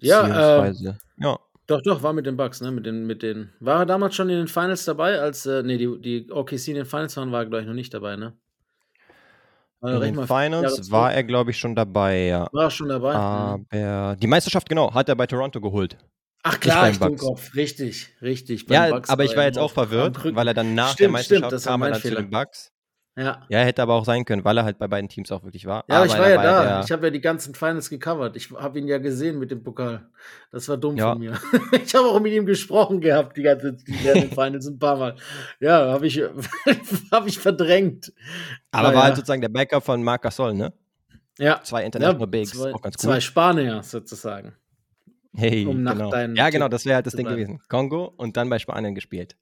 [0.00, 0.28] Ja, äh,
[0.70, 1.38] Beziehungsweise, ja,
[1.68, 2.72] Doch, doch, war mit den Bucks, ne?
[2.72, 3.50] Mit den, mit den.
[3.60, 6.74] War er damals schon in den Finals dabei, als, äh, nee, die, die OKC in
[6.76, 8.32] den Finals waren, war er, glaube ich, noch nicht dabei, ne?
[9.80, 12.48] War, in den Finals war er, glaube ich, schon dabei, ja.
[12.52, 13.12] War er schon dabei?
[13.12, 13.66] Mhm.
[13.70, 15.98] Aber die Meisterschaft, genau, hat er bei Toronto geholt.
[16.42, 17.20] Ach klar, ich Bucks.
[17.20, 17.54] Dummkopf.
[17.54, 18.64] Richtig, richtig.
[18.70, 21.48] Ja, Bucks aber ich war jetzt auch verwirrt, weil er dann nach der Stimmt, Meisterschaft
[21.48, 22.22] stimmt, kam er mein dann zu Fehler.
[22.22, 22.72] den Bucks.
[23.20, 23.42] Ja.
[23.48, 25.84] Ja, hätte aber auch sein können, weil er halt bei beiden Teams auch wirklich war.
[25.88, 26.62] Ja, aber ich war ja da.
[26.62, 28.36] der- Ich habe ja die ganzen Finals gecovert.
[28.36, 30.08] Ich habe ihn ja gesehen mit dem Pokal.
[30.52, 31.10] Das war dumm Ja.
[31.12, 31.32] von mir.
[31.84, 35.16] Ich habe auch mit ihm gesprochen gehabt, die ganze den Finals ein paar Mal.
[35.58, 36.22] Ja, habe ich,
[37.10, 38.12] hab ich verdrängt.
[38.70, 39.16] aber Ah, war halt ja.
[39.16, 40.72] sozusagen der Backup von Marc Gasol, ne?
[41.38, 41.60] Ja.
[41.64, 43.20] Zwei International Bigs, zwei, auch ganz zwei cool.
[43.20, 44.54] Spanier sozusagen.
[45.34, 46.14] Hey, um genau.
[46.34, 47.40] Ja, genau, das wäre halt das Ding bleiben.
[47.40, 47.60] gewesen.
[47.68, 49.36] Kongo und dann bei Spanien gespielt.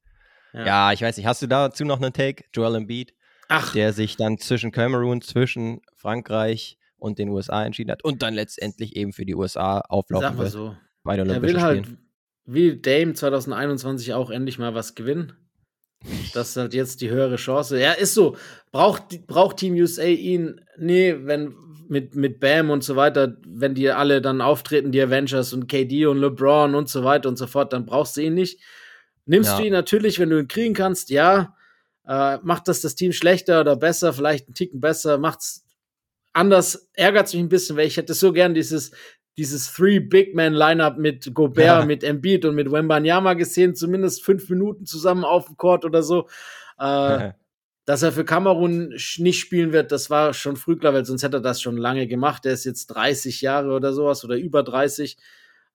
[0.52, 0.64] Ja.
[0.66, 0.92] Ja.
[0.92, 2.44] ich weiß nicht, hast du dazu noch einen Take?
[2.54, 3.14] Joel Embiid,
[3.48, 8.34] Ach, der sich dann zwischen Kamerun, zwischen Frankreich und den USA entschieden hat und dann
[8.34, 10.76] letztendlich eben für die USA auflaufen sag mal wird so.
[11.04, 11.98] bei den Er Olympischen will halt, Spielen.
[12.46, 15.32] wie Dame 2021 auch endlich mal was gewinnen.
[16.34, 17.80] Das ist halt jetzt die höhere Chance.
[17.80, 18.36] Ja, ist so.
[18.70, 20.60] Braucht, braucht Team USA ihn?
[20.78, 21.54] Nee, wenn
[21.88, 26.06] mit, mit Bam und so weiter, wenn die alle dann auftreten, die Avengers und KD
[26.06, 28.60] und LeBron und so weiter und so fort, dann brauchst du ihn nicht.
[29.24, 29.58] Nimmst Ja.
[29.58, 31.54] du ihn natürlich, wenn du ihn kriegen kannst, ja.
[32.06, 35.64] Äh, macht das das Team schlechter oder besser, vielleicht einen Ticken besser, macht's
[36.32, 38.92] anders, ärgert mich ein bisschen, weil ich hätte so gern dieses,
[39.36, 41.84] dieses Three Big Man Lineup mit Gobert, Ja.
[41.84, 46.28] mit Embiid und mit Wembanyama gesehen, zumindest fünf Minuten zusammen auf dem Court oder so.
[46.78, 47.32] Äh,
[47.86, 48.88] dass er für Kamerun
[49.18, 52.08] nicht spielen wird, das war schon früh klar, weil sonst hätte er das schon lange
[52.08, 52.44] gemacht.
[52.44, 55.16] Er ist jetzt 30 Jahre oder sowas oder über 30.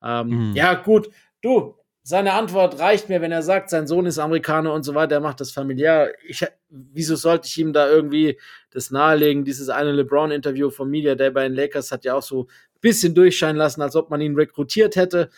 [0.04, 0.54] Ähm, Mhm.
[0.56, 1.10] Ja, gut,
[1.42, 5.16] du, seine Antwort reicht mir, wenn er sagt, sein Sohn ist Amerikaner und so weiter,
[5.16, 6.12] er macht das familiär.
[6.28, 8.40] Ich, wieso sollte ich ihm da irgendwie
[8.72, 9.46] das nahelegen?
[9.46, 13.14] Dieses eine LeBron-Interview von Media Day bei den Lakers hat ja auch so ein bisschen
[13.14, 15.30] durchscheinen lassen, als ob man ihn rekrutiert hätte.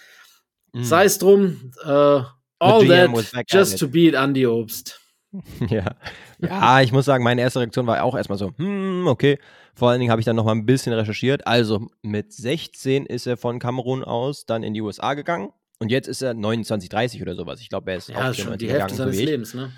[0.72, 0.84] Mhm.
[0.84, 3.80] Sei es drum, äh, all that just it.
[3.80, 5.00] to beat Andy Obst.
[5.68, 5.96] Ja.
[6.38, 9.40] ja, ich muss sagen, meine erste Reaktion war auch erstmal so, hm, okay.
[9.74, 11.48] Vor allen Dingen habe ich dann noch mal ein bisschen recherchiert.
[11.48, 15.50] Also mit 16 ist er von Kamerun aus dann in die USA gegangen
[15.84, 17.60] und jetzt ist er 29, 30 oder sowas.
[17.60, 19.18] Ich glaube, er ist Ja, auf schon die 94 Hälfte seines.
[19.18, 19.72] Lebens, ne?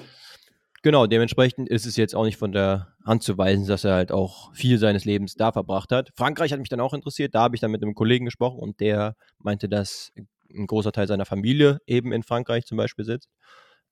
[0.84, 4.12] Genau, dementsprechend ist es jetzt auch nicht von der Hand zu weisen, dass er halt
[4.12, 6.12] auch viel seines Lebens da verbracht hat.
[6.16, 7.34] Frankreich hat mich dann auch interessiert.
[7.34, 10.12] Da habe ich dann mit einem Kollegen gesprochen und der meinte, dass
[10.53, 13.30] ein großer Teil seiner Familie eben in Frankreich zum Beispiel sitzt.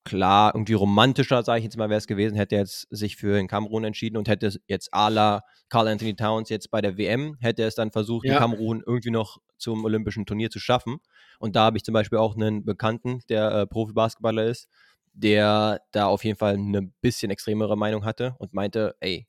[0.06, 3.36] Klar, irgendwie romantischer, sage ich jetzt mal, wäre es gewesen, hätte er jetzt sich für
[3.36, 7.38] den Kamerun entschieden und hätte jetzt à la Carl Anthony Towns jetzt bei der WM,
[7.40, 8.34] hätte er es dann versucht, Ja.
[8.34, 10.98] den Kamerun irgendwie noch zum olympischen Turnier zu schaffen.
[11.40, 14.68] Und da habe ich zum Beispiel auch einen Bekannten, der äh, Profi-Basketballer ist,
[15.14, 19.26] der da auf jeden Fall eine bisschen extremere Meinung hatte und meinte, ey,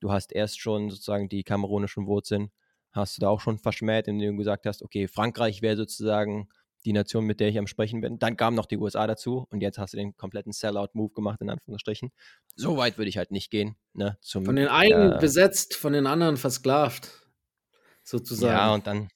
[0.00, 2.50] du hast erst schon sozusagen die kamerunischen Wurzeln,
[2.92, 6.48] hast du da auch schon verschmäht, indem du gesagt hast, okay, Frankreich wäre sozusagen
[6.88, 8.18] die Nation, mit der ich am Sprechen bin.
[8.18, 11.50] Dann kamen noch die USA dazu und jetzt hast du den kompletten Sellout-Move gemacht, in
[11.50, 12.10] Anführungsstrichen.
[12.56, 13.76] So weit würde ich halt nicht gehen.
[13.92, 17.10] Ne, zum, Von den einen äh, besetzt, von den anderen versklavt.
[18.02, 18.56] Sozusagen.
[18.56, 19.08] Ja, und dann.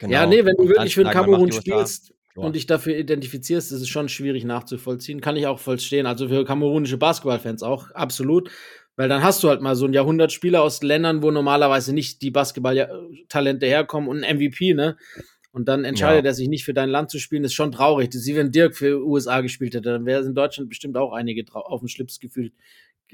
[0.00, 0.12] Genau.
[0.12, 2.42] Ja, nee, wenn du dann wirklich für den Kamerun spielst Ja.
[2.42, 5.20] und dich dafür identifizierst, ist es schon schwierig nachzuvollziehen.
[5.20, 6.06] Kann ich auch vollstehen.
[6.06, 8.50] Also für kamerunische Basketballfans auch, absolut.
[8.96, 12.32] Weil dann hast du halt mal so ein Jahrhundertspieler aus Ländern, wo normalerweise nicht die
[12.32, 14.96] Basketball-Talente herkommen und ein MVP, ne?
[15.52, 16.30] Und dann entscheidet Ja.
[16.30, 18.08] er sich nicht für dein Land zu spielen, ist schon traurig.
[18.08, 20.96] Das ist wie wenn Dirk für USA gespielt hätte, dann wäre es in Deutschland bestimmt
[20.96, 22.52] auch einige auf den Schlips gefühlt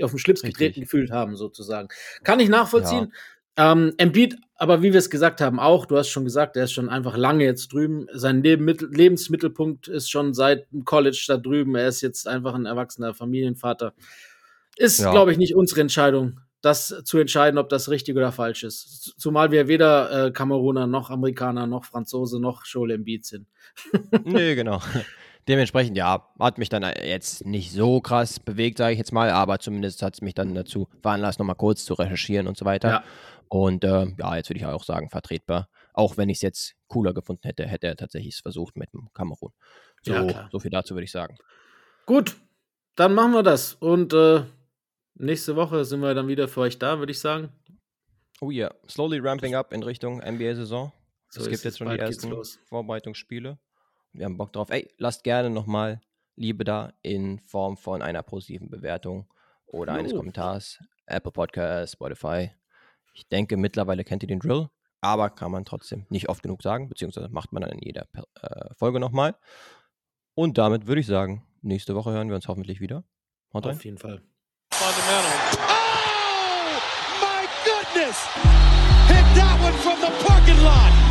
[0.03, 0.59] auf den Schlips Richtig.
[0.59, 1.89] getreten gefühlt haben, sozusagen.
[2.23, 3.13] Kann ich nachvollziehen.
[3.59, 3.73] Ja.
[3.73, 6.73] Ähm, Embiid, aber wie wir es gesagt haben, auch, du hast schon gesagt, er ist
[6.73, 8.07] schon einfach lange jetzt drüben.
[8.13, 11.75] Sein Leben, Lebensmittelpunkt ist schon seit dem College da drüben.
[11.75, 13.95] Er ist jetzt einfach ein erwachsener Familienvater.
[14.77, 15.11] Ist, ja.
[15.11, 19.15] glaube ich, nicht unsere Entscheidung, das zu entscheiden, ob das richtig oder falsch ist.
[19.19, 23.47] Zumal wir weder äh, Kameruner noch Amerikaner noch Franzose noch Joel Embiid sind.
[24.25, 24.81] nee, genau.
[25.47, 29.59] Dementsprechend, ja, hat mich dann jetzt nicht so krass bewegt, sage ich jetzt mal, aber
[29.61, 32.89] zumindest hat es mich dann dazu veranlasst, nochmal kurz zu recherchieren und so weiter.
[32.89, 33.05] Ja.
[33.49, 35.69] Und äh, ja, jetzt würde ich auch sagen, vertretbar.
[35.95, 39.09] Auch wenn ich es jetzt cooler gefunden hätte, hätte er tatsächlich es versucht mit dem
[39.15, 39.53] Kamerun.
[40.03, 41.37] So, ja, so viel dazu würde ich sagen.
[42.05, 42.37] Gut,
[42.95, 43.75] dann machen wir das.
[43.75, 44.43] Und äh,
[45.19, 47.51] nächste Woche sind wir dann wieder für euch da, würde ich sagen.
[48.41, 48.75] Oh ja, yeah.
[48.89, 50.93] slowly ramping up in Richtung NBA-Saison.
[51.31, 52.33] So es gibt jetzt schon die ersten
[52.69, 53.59] Vorbereitungsspiele.
[54.13, 54.71] Wir haben Bock drauf.
[54.71, 56.01] Ey, lasst gerne nochmal
[56.37, 59.29] Liebe da in Form von einer positiven Bewertung
[59.67, 60.79] oder eines Kommentars.
[61.07, 62.51] Apple Podcast, Spotify.
[63.15, 64.69] Ich denke, mittlerweile kennt ihr den Drill,
[65.01, 68.07] aber kann man trotzdem nicht oft genug sagen, beziehungsweise macht man dann in jeder
[68.41, 69.35] äh, Folge nochmal.
[70.35, 73.05] Und damit würde ich sagen, nächste Woche hören wir uns hoffentlich wieder.
[73.53, 74.23] Haut Auf jeden Fall.
[74.79, 75.59] Fundamental.
[75.69, 76.81] Oh,
[77.21, 78.17] my goodness!
[79.09, 81.08] Hit that one from the parking lot!